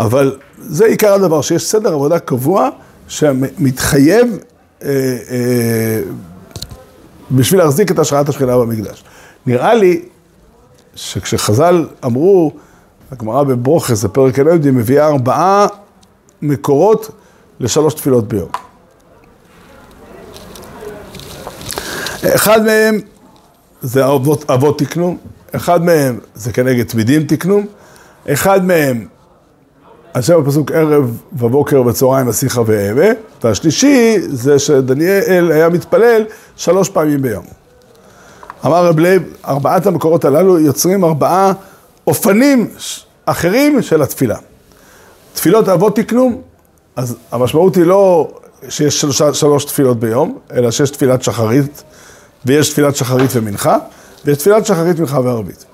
אבל 0.00 0.36
זה 0.58 0.86
עיקר 0.86 1.14
הדבר, 1.14 1.40
שיש 1.40 1.64
סדר 1.64 1.92
עבודה 1.92 2.18
קבוע 2.18 2.68
שמתחייב 3.08 4.26
אה, 4.26 4.32
אה, 4.32 4.38
בשביל 7.30 7.60
להחזיק 7.60 7.90
את 7.90 7.98
השראת 7.98 8.28
השכינה 8.28 8.58
במקדש. 8.58 9.04
נראה 9.46 9.74
לי 9.74 10.02
שכשחז"ל 10.94 11.86
אמרו, 12.04 12.52
הגמרא 13.12 13.42
בברוכס, 13.42 14.04
בפרק 14.04 14.38
הלוידי, 14.38 14.70
מביאה 14.70 15.06
ארבעה 15.06 15.66
מקורות 16.42 17.10
לשלוש 17.60 17.94
תפילות 17.94 18.28
ביום. 18.28 18.48
אחד 22.34 22.64
מהם 22.64 23.00
זה 23.82 24.06
אבות, 24.06 24.50
אבות 24.50 24.78
תקנו, 24.78 25.16
אחד 25.52 25.84
מהם 25.84 26.18
זה 26.34 26.52
כנגד 26.52 26.86
תמידים 26.86 27.24
תקנו, 27.24 27.62
אחד 28.28 28.64
מהם 28.64 29.06
עכשיו 30.14 30.42
בפסוק 30.42 30.72
ערב 30.72 31.18
ובוקר 31.32 31.82
וצהריים 31.82 32.28
אשיחה 32.28 32.62
ואהמה, 32.66 33.06
והשלישי 33.44 34.16
זה 34.20 34.58
שדניאל 34.58 35.52
היה 35.52 35.68
מתפלל 35.68 36.22
שלוש 36.56 36.88
פעמים 36.88 37.22
ביום. 37.22 37.44
אמר 38.66 38.86
רב 38.86 38.98
לייב, 38.98 39.22
ארבעת 39.48 39.86
המקורות 39.86 40.24
הללו 40.24 40.58
יוצרים 40.58 41.04
ארבעה 41.04 41.52
אופנים 42.06 42.70
אחרים 43.24 43.82
של 43.82 44.02
התפילה. 44.02 44.36
תפילות 45.34 45.68
אבות 45.68 45.96
תקנו, 45.96 46.40
אז 46.96 47.16
המשמעות 47.32 47.76
היא 47.76 47.84
לא 47.84 48.30
שיש 48.68 49.00
שלוש, 49.00 49.22
שלוש 49.22 49.64
תפילות 49.64 50.00
ביום, 50.00 50.38
אלא 50.52 50.70
שיש 50.70 50.90
תפילת 50.90 51.22
שחרית, 51.22 51.82
ויש 52.46 52.70
תפילת 52.70 52.96
שחרית 52.96 53.30
ומנחה, 53.34 53.78
ויש 54.24 54.38
תפילת 54.38 54.66
שחרית, 54.66 54.98
מנחה 54.98 55.20
וערבית. 55.20 55.64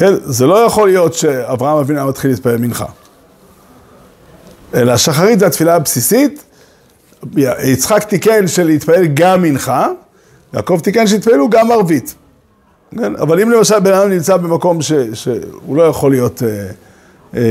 כן, 0.00 0.14
זה 0.24 0.46
לא 0.46 0.54
יכול 0.54 0.88
להיות 0.88 1.14
שאברהם 1.14 1.76
אבינו 1.76 2.08
מתחיל 2.08 2.30
להתפלל 2.30 2.56
מנחה. 2.56 2.86
אלא 4.74 4.96
שחרית 4.96 5.38
זה 5.38 5.46
התפילה 5.46 5.74
הבסיסית, 5.74 6.44
יצחק 7.36 8.04
תיקן 8.04 8.48
של 8.48 8.66
להתפלל 8.66 9.06
גם 9.06 9.42
מנחה, 9.42 9.88
יעקב 10.54 10.80
תיקן 10.82 11.06
שיתפללו 11.06 11.50
גם 11.50 11.70
ערבית. 11.70 12.14
כן? 12.98 13.16
אבל 13.16 13.40
אם 13.40 13.50
למשל 13.50 13.78
בן 13.78 13.92
אדם 13.92 14.10
נמצא 14.10 14.36
במקום 14.36 14.82
ש, 14.82 14.92
שהוא 15.14 15.76
לא 15.76 15.82
יכול 15.82 16.10
להיות, 16.10 16.42
אה, 16.42 16.48
אה, 17.34 17.42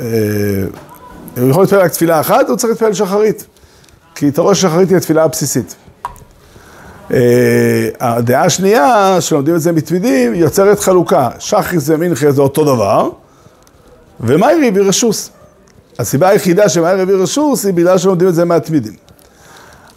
אה, 0.00 1.42
הוא 1.42 1.50
יכול 1.50 1.62
להתפלל 1.62 1.80
רק 1.80 1.92
תפילה 1.92 2.20
אחת, 2.20 2.48
הוא 2.48 2.56
צריך 2.56 2.70
להתפלל 2.70 2.94
שחרית. 2.94 3.46
כי 4.14 4.28
אתה 4.28 4.40
רואה 4.40 4.54
ששחרית 4.54 4.88
היא 4.88 4.96
התפילה 4.96 5.24
הבסיסית. 5.24 5.74
אה, 7.12 7.88
הדעה 8.00 8.44
השנייה, 8.44 9.16
שלומדים 9.20 9.54
את 9.54 9.60
זה 9.60 9.72
מתמידים, 9.72 10.34
יוצרת 10.34 10.80
חלוקה. 10.80 11.28
שחריס 11.38 11.84
ומנחיה 11.88 12.32
זה 12.32 12.42
אותו 12.42 12.64
דבר, 12.64 13.10
ומיירי 14.20 14.70
ברשוס. 14.70 15.30
הסיבה 15.98 16.28
היחידה 16.28 16.68
שמיירי 16.68 17.06
ברשוס 17.06 17.64
היא 17.64 17.74
בגלל 17.74 17.98
שלומדים 17.98 18.28
את 18.28 18.34
זה 18.34 18.44
מהתמידים. 18.44 18.94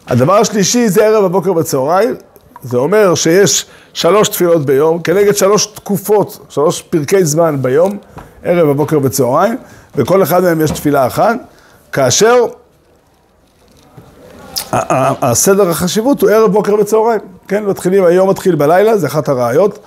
הדבר 0.08 0.34
השלישי 0.34 0.89
זה 0.89 1.06
ערב 1.06 1.24
הבוקר 1.24 1.54
בצהריים, 1.54 2.15
זה 2.63 2.78
אומר 2.78 3.15
שיש 3.15 3.65
שלוש 3.93 4.30
תפילות 4.30 4.65
ביום, 4.65 5.02
כנגד 5.02 5.36
שלוש 5.36 5.65
תקופות, 5.65 6.45
שלוש 6.50 6.82
פרקי 6.82 7.26
זמן 7.26 7.58
ביום, 7.62 7.97
ערב 8.43 8.69
הבוקר 8.69 9.00
בצהריים, 9.00 9.58
וכל 9.95 10.24
אחד 10.24 10.43
מהם 10.43 10.62
יש 10.62 10.71
תפילה 10.71 11.08
אחת, 11.08 11.36
כאשר 11.91 12.36
הסדר 14.71 15.69
החשיבות 15.69 16.21
הוא 16.21 16.29
ערב 16.29 16.51
בוקר 16.51 16.75
בצהריים, 16.75 17.19
כן, 17.47 17.65
מתחילים, 17.65 18.05
היום 18.05 18.29
מתחיל 18.29 18.55
בלילה, 18.55 18.97
זה 18.97 19.07
אחת 19.07 19.29
הראיות, 19.29 19.79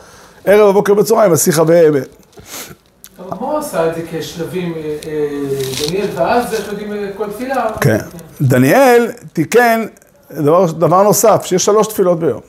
ערב 0.44 0.68
הבוקר 0.68 0.94
בצהריים, 0.94 1.32
השיחה. 1.32 1.62
אבל 1.62 3.38
מה 3.40 3.58
עשה 3.58 3.90
את 3.90 3.94
זה 3.94 4.02
כשלבים, 4.10 4.74
אה, 4.76 4.96
אה, 5.06 5.28
דניאל 5.88 6.06
ואז 6.14 6.54
איך 6.54 6.68
יודעים 6.68 6.92
אה, 6.92 7.10
כל 7.16 7.30
תפילה? 7.30 7.66
כן, 7.80 7.98
דניאל 8.40 9.10
תיקן 9.32 9.84
דבר, 10.78 11.02
נוסף, 11.02 11.42
שיש 11.44 11.64
שלוש 11.64 11.86
תפילות 11.86 12.18
ביום. 12.18 12.40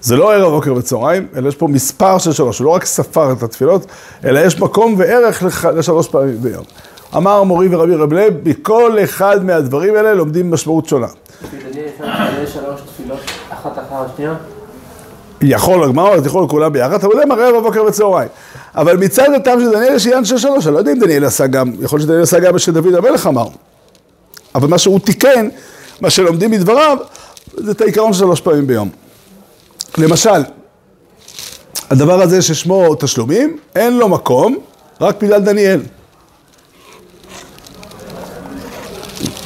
זה 0.00 0.16
לא 0.16 0.34
ערב 0.34 0.52
בוקר 0.52 0.74
בצהריים, 0.74 1.26
אלא 1.36 1.48
יש 1.48 1.56
פה 1.56 1.68
מספר 1.68 2.18
של 2.18 2.32
שלוש, 2.32 2.58
הוא 2.58 2.64
לא 2.64 2.70
רק 2.70 2.84
ספר 2.84 3.32
את 3.32 3.42
התפילות, 3.42 3.86
אלא 4.24 4.40
יש 4.40 4.60
מקום 4.60 4.94
וערך 4.98 5.42
לשלוש 5.74 6.08
פעמים 6.08 6.36
ביום. 6.40 6.64
אמר 7.16 7.42
מורי 7.42 7.68
ורבי 7.70 7.94
רב 7.94 8.12
לב, 8.12 8.34
בכל 8.42 8.96
אחד 9.04 9.44
מהדברים 9.44 9.96
האלה 9.96 10.14
לומדים 10.14 10.50
משמעות 10.50 10.86
שונה. 10.88 11.06
יכול, 15.42 15.84
הגמרא 15.84 16.16
יכול 16.24 16.48
כולם 16.48 16.72
ביחד, 16.72 16.92
אתה 16.92 17.06
יודע 17.06 17.26
מה 17.26 17.34
רבע 17.34 17.60
בבוקר 17.60 17.84
וצהריים. 17.84 18.28
אבל 18.74 18.96
מצד 18.96 19.26
הטעם 19.36 19.60
של 19.60 19.72
דניאל 19.72 19.94
יש 19.94 20.06
עניין 20.06 20.24
של 20.24 20.38
שלוש, 20.38 20.66
אני 20.66 20.74
לא 20.74 20.78
יודע 20.78 20.92
אם 20.92 20.98
דניאל 20.98 21.24
עשה 21.24 21.46
גם, 21.46 21.72
יכול 21.80 21.98
להיות 21.98 22.06
שדניאל 22.06 22.22
עשה 22.22 22.40
גם 22.40 22.52
מה 22.52 22.58
שדוד 22.58 22.94
המלך 22.94 23.26
אמר. 23.26 23.46
אבל 24.54 24.68
מה 24.68 24.78
שהוא 24.78 24.98
תיקן, 24.98 25.48
מה 26.00 26.10
שלומדים 26.10 26.50
מדבריו, 26.50 26.96
זה 27.56 27.70
את 27.70 27.80
העיקרון 27.80 28.12
של 28.12 28.18
שלוש 28.18 28.40
פעמים 28.40 28.66
ביום. 28.66 28.88
למשל, 29.98 30.42
הדבר 31.90 32.22
הזה 32.22 32.42
ששמו 32.42 32.94
תשלומים, 32.94 33.56
אין 33.76 33.98
לו 33.98 34.08
מקום, 34.08 34.56
רק 35.00 35.22
בגלל 35.22 35.40
דניאל. 35.40 35.80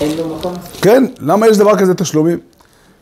אין 0.03 0.19
לו 0.19 0.37
מקום? 0.37 0.55
כן, 0.83 1.05
למה 1.21 1.49
יש 1.49 1.59
דבר 1.59 1.77
כזה 1.77 1.95
תשלומים? 1.95 2.39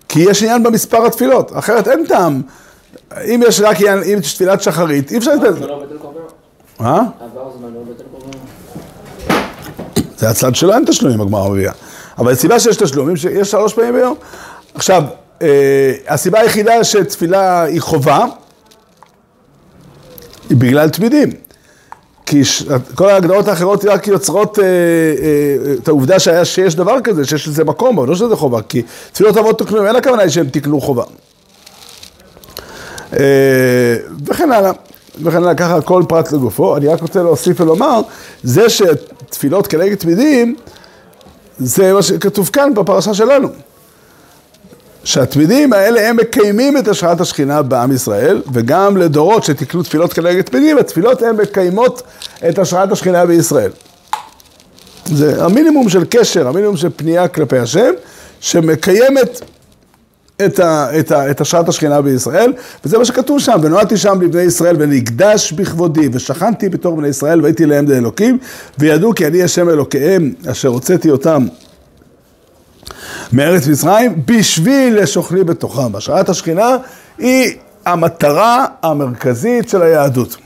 כי 0.09 0.21
יש 0.21 0.43
עניין 0.43 0.63
במספר 0.63 1.07
התפילות, 1.07 1.53
אחרת 1.59 1.89
אין 1.89 2.07
טעם. 2.07 2.43
אם 3.25 3.43
יש 3.47 3.61
רק 3.61 3.81
עניין, 3.81 3.99
אם 3.99 4.19
יש 4.19 4.35
תפילת 4.35 4.63
שחרית, 4.63 5.13
אי 5.13 5.19
אפשר 5.19 5.35
לתת... 5.35 5.55
זה 5.59 5.67
לא 5.67 5.83
בטל 5.85 5.99
קורבנות. 5.99 6.33
עבר 6.79 7.51
זמן 7.59 7.69
לא 7.75 7.81
קורבנות. 8.11 8.37
זה 10.17 10.29
הצד 10.29 10.55
שלו, 10.55 10.75
אין 10.75 10.85
תשלומים, 10.87 11.21
הגמרא 11.21 11.49
מביאה. 11.49 11.73
אבל 12.19 12.33
הסיבה 12.33 12.61
שיש 12.61 12.77
תשלומים, 12.77 13.17
שיש 13.17 13.51
שלוש 13.51 13.75
פעמים 13.75 13.95
ביום. 13.95 14.15
עכשיו, 14.75 15.03
אה, 15.43 15.93
הסיבה 16.09 16.41
היחידה 16.41 16.85
שתפילה 16.85 17.63
היא 17.63 17.81
חובה, 17.81 18.25
היא 20.51 20.57
בגלל 20.57 20.89
תמידים. 20.89 21.31
כי 22.27 22.45
ש... 22.45 22.63
כל 22.95 23.09
ההגדרות 23.09 23.49
האחרות 23.49 23.85
רק 23.85 24.07
יוצרות 24.07 24.59
אה, 24.59 24.65
אה, 24.65 25.73
את 25.73 25.89
העובדה 25.89 26.19
שהיה, 26.19 26.45
שיש 26.45 26.75
דבר 26.75 27.01
כזה, 27.05 27.25
שיש 27.25 27.49
לזה 27.49 27.65
מקום, 27.65 27.99
אבל 27.99 28.09
לא 28.09 28.15
שזה 28.15 28.37
חובה, 28.37 28.63
כי 28.63 28.83
תפילות 29.13 29.37
אבות 29.37 29.59
תוקנו, 29.59 29.87
אין 29.87 29.97
הכוונה 29.97 30.31
שהם 30.31 30.49
תקנו 30.49 30.81
חובה. 30.81 31.05
אה, 33.13 33.97
וכן 34.27 34.53
הלאה, 34.53 34.73
וכן 35.23 35.37
הלאה, 35.37 35.55
ככה 35.55 35.81
כל 35.81 36.03
פרט 36.09 36.33
לגופו. 36.33 36.77
אני 36.77 36.89
רק 36.89 37.03
רוצה 37.03 37.23
להוסיף 37.23 37.61
ולומר, 37.61 38.01
זה 38.43 38.67
שתפילות 38.69 39.67
כנגד 39.67 39.95
תמידים, 39.95 40.57
זה 41.59 41.93
מה 41.93 42.03
שכתוב 42.03 42.51
כאן 42.53 42.75
בפרשה 42.75 43.15
שלנו. 43.15 43.49
שהתמידים 45.05 45.73
האלה 45.73 46.09
הם 46.09 46.17
מקיימים 46.17 46.77
את 46.77 46.89
השראת 46.89 47.21
השכינה 47.21 47.63
בעם 47.63 47.93
ישראל, 47.93 48.43
וגם 48.53 48.97
לדורות 48.97 49.45
שתקנו 49.45 49.83
תפילות 49.83 50.13
כנגד 50.13 50.43
תמידים, 50.43 50.79
התפילות 50.79 51.23
הן 51.23 51.37
מקיימות 51.37 52.03
את 52.49 52.59
השראת 52.59 52.93
השכינה 52.93 53.27
בישראל. 53.27 53.71
זה 55.05 55.45
המינימום 55.45 55.89
של 55.89 56.05
קשר, 56.11 56.49
המינימום 56.49 56.77
של 56.77 56.89
פנייה 56.97 57.29
כלפי 57.29 57.59
השם, 57.59 57.93
שמקיימת 58.41 59.41
את, 60.47 60.59
ה, 60.59 60.99
את, 60.99 61.13
ה, 61.13 61.31
את 61.31 61.41
השראת 61.41 61.69
השכינה 61.69 62.03
בישראל, 62.03 62.53
וזה 62.85 62.99
מה 62.99 63.05
שכתוב 63.05 63.39
שם, 63.39 63.59
ונועדתי 63.63 63.97
שם 63.97 64.21
לבני 64.23 64.43
ישראל 64.43 64.77
ונקדש 64.79 65.53
בכבודי, 65.53 66.09
ושכנתי 66.13 66.69
בתור 66.69 66.97
בני 66.97 67.09
ישראל 67.09 67.43
והייתי 67.43 67.67
להם 67.67 67.89
לאלוקים, 67.89 68.39
וידעו 68.79 69.15
כי 69.15 69.27
אני 69.27 69.43
השם 69.43 69.69
אלוקיהם, 69.69 70.33
אשר 70.51 70.69
הוצאתי 70.69 71.11
אותם 71.11 71.47
מארץ 73.33 73.69
מצרים, 73.69 74.23
בשביל 74.27 75.03
לשוכני 75.03 75.45
בתוכם. 75.45 75.97
השראת 75.97 76.29
השכינה 76.29 76.77
היא 77.19 77.57
המטרה 77.87 78.65
המרכזית 78.83 79.69
של 79.69 79.83
היהדות. 79.83 80.37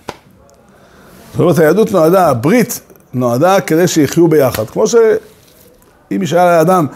זאת 1.33 1.41
אומרת, 1.41 1.59
היהדות 1.59 1.93
נועדה, 1.93 2.29
הברית 2.29 2.81
נועדה 3.15 3.61
כדי 3.61 3.89
שיחיו 3.89 4.29
ביחד. 4.29 4.65
כמו 4.71 4.87
שאם 4.87 6.23
ישאל 6.23 6.39
האדם, 6.39 6.87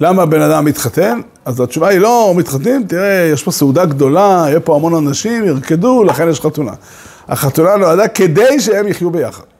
למה 0.00 0.26
בן 0.26 0.42
אדם 0.42 0.64
מתחתן? 0.64 1.20
אז 1.44 1.60
התשובה 1.60 1.88
היא 1.88 1.98
לא, 1.98 2.32
מתחתנים, 2.36 2.84
תראה, 2.84 3.30
יש 3.32 3.42
פה 3.42 3.50
סעודה 3.50 3.84
גדולה, 3.84 4.44
יהיה 4.46 4.60
פה 4.60 4.76
המון 4.76 5.06
אנשים, 5.06 5.44
ירקדו, 5.44 6.04
לכן 6.04 6.28
יש 6.28 6.40
חתונה. 6.40 6.72
החתונה 7.28 7.76
נועדה 7.76 8.08
כדי 8.08 8.60
שהם 8.60 8.88
יחיו 8.88 9.10
ביחד. 9.10 9.51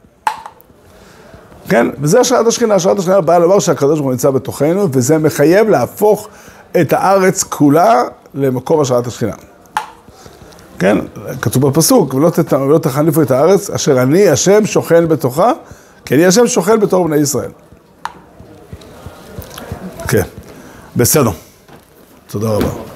כן? 1.69 1.87
וזה 2.01 2.21
השראת 2.21 2.47
השכינה, 2.47 2.75
השראת 2.75 2.99
השכינה 2.99 3.21
באה 3.21 3.39
לומר 3.39 3.59
שהקדוש 3.59 3.91
ברוך 3.99 4.05
הוא 4.05 4.13
נמצא 4.13 4.31
בתוכנו, 4.31 4.89
וזה 4.93 5.19
מחייב 5.19 5.69
להפוך 5.69 6.29
את 6.81 6.93
הארץ 6.93 7.43
כולה 7.43 8.03
למקום 8.35 8.81
השראת 8.81 9.07
השכינה. 9.07 9.35
כן? 10.79 10.99
כתוב 11.43 11.69
בפסוק, 11.69 12.15
ולא, 12.15 12.31
תת... 12.31 12.53
ולא 12.53 12.79
תחניפו 12.79 13.23
את 13.23 13.31
הארץ, 13.31 13.71
אשר 13.71 14.03
אני 14.03 14.29
השם 14.29 14.67
שוכן 14.67 15.09
בתוכה, 15.09 15.53
כי 16.05 16.15
אני 16.15 16.27
השם 16.27 16.47
שוכן 16.47 16.81
בתור 16.81 17.07
בני 17.07 17.17
ישראל. 17.17 17.51
כן, 20.09 20.23
בסדר. 20.97 21.31
תודה 22.27 22.49
רבה. 22.49 22.91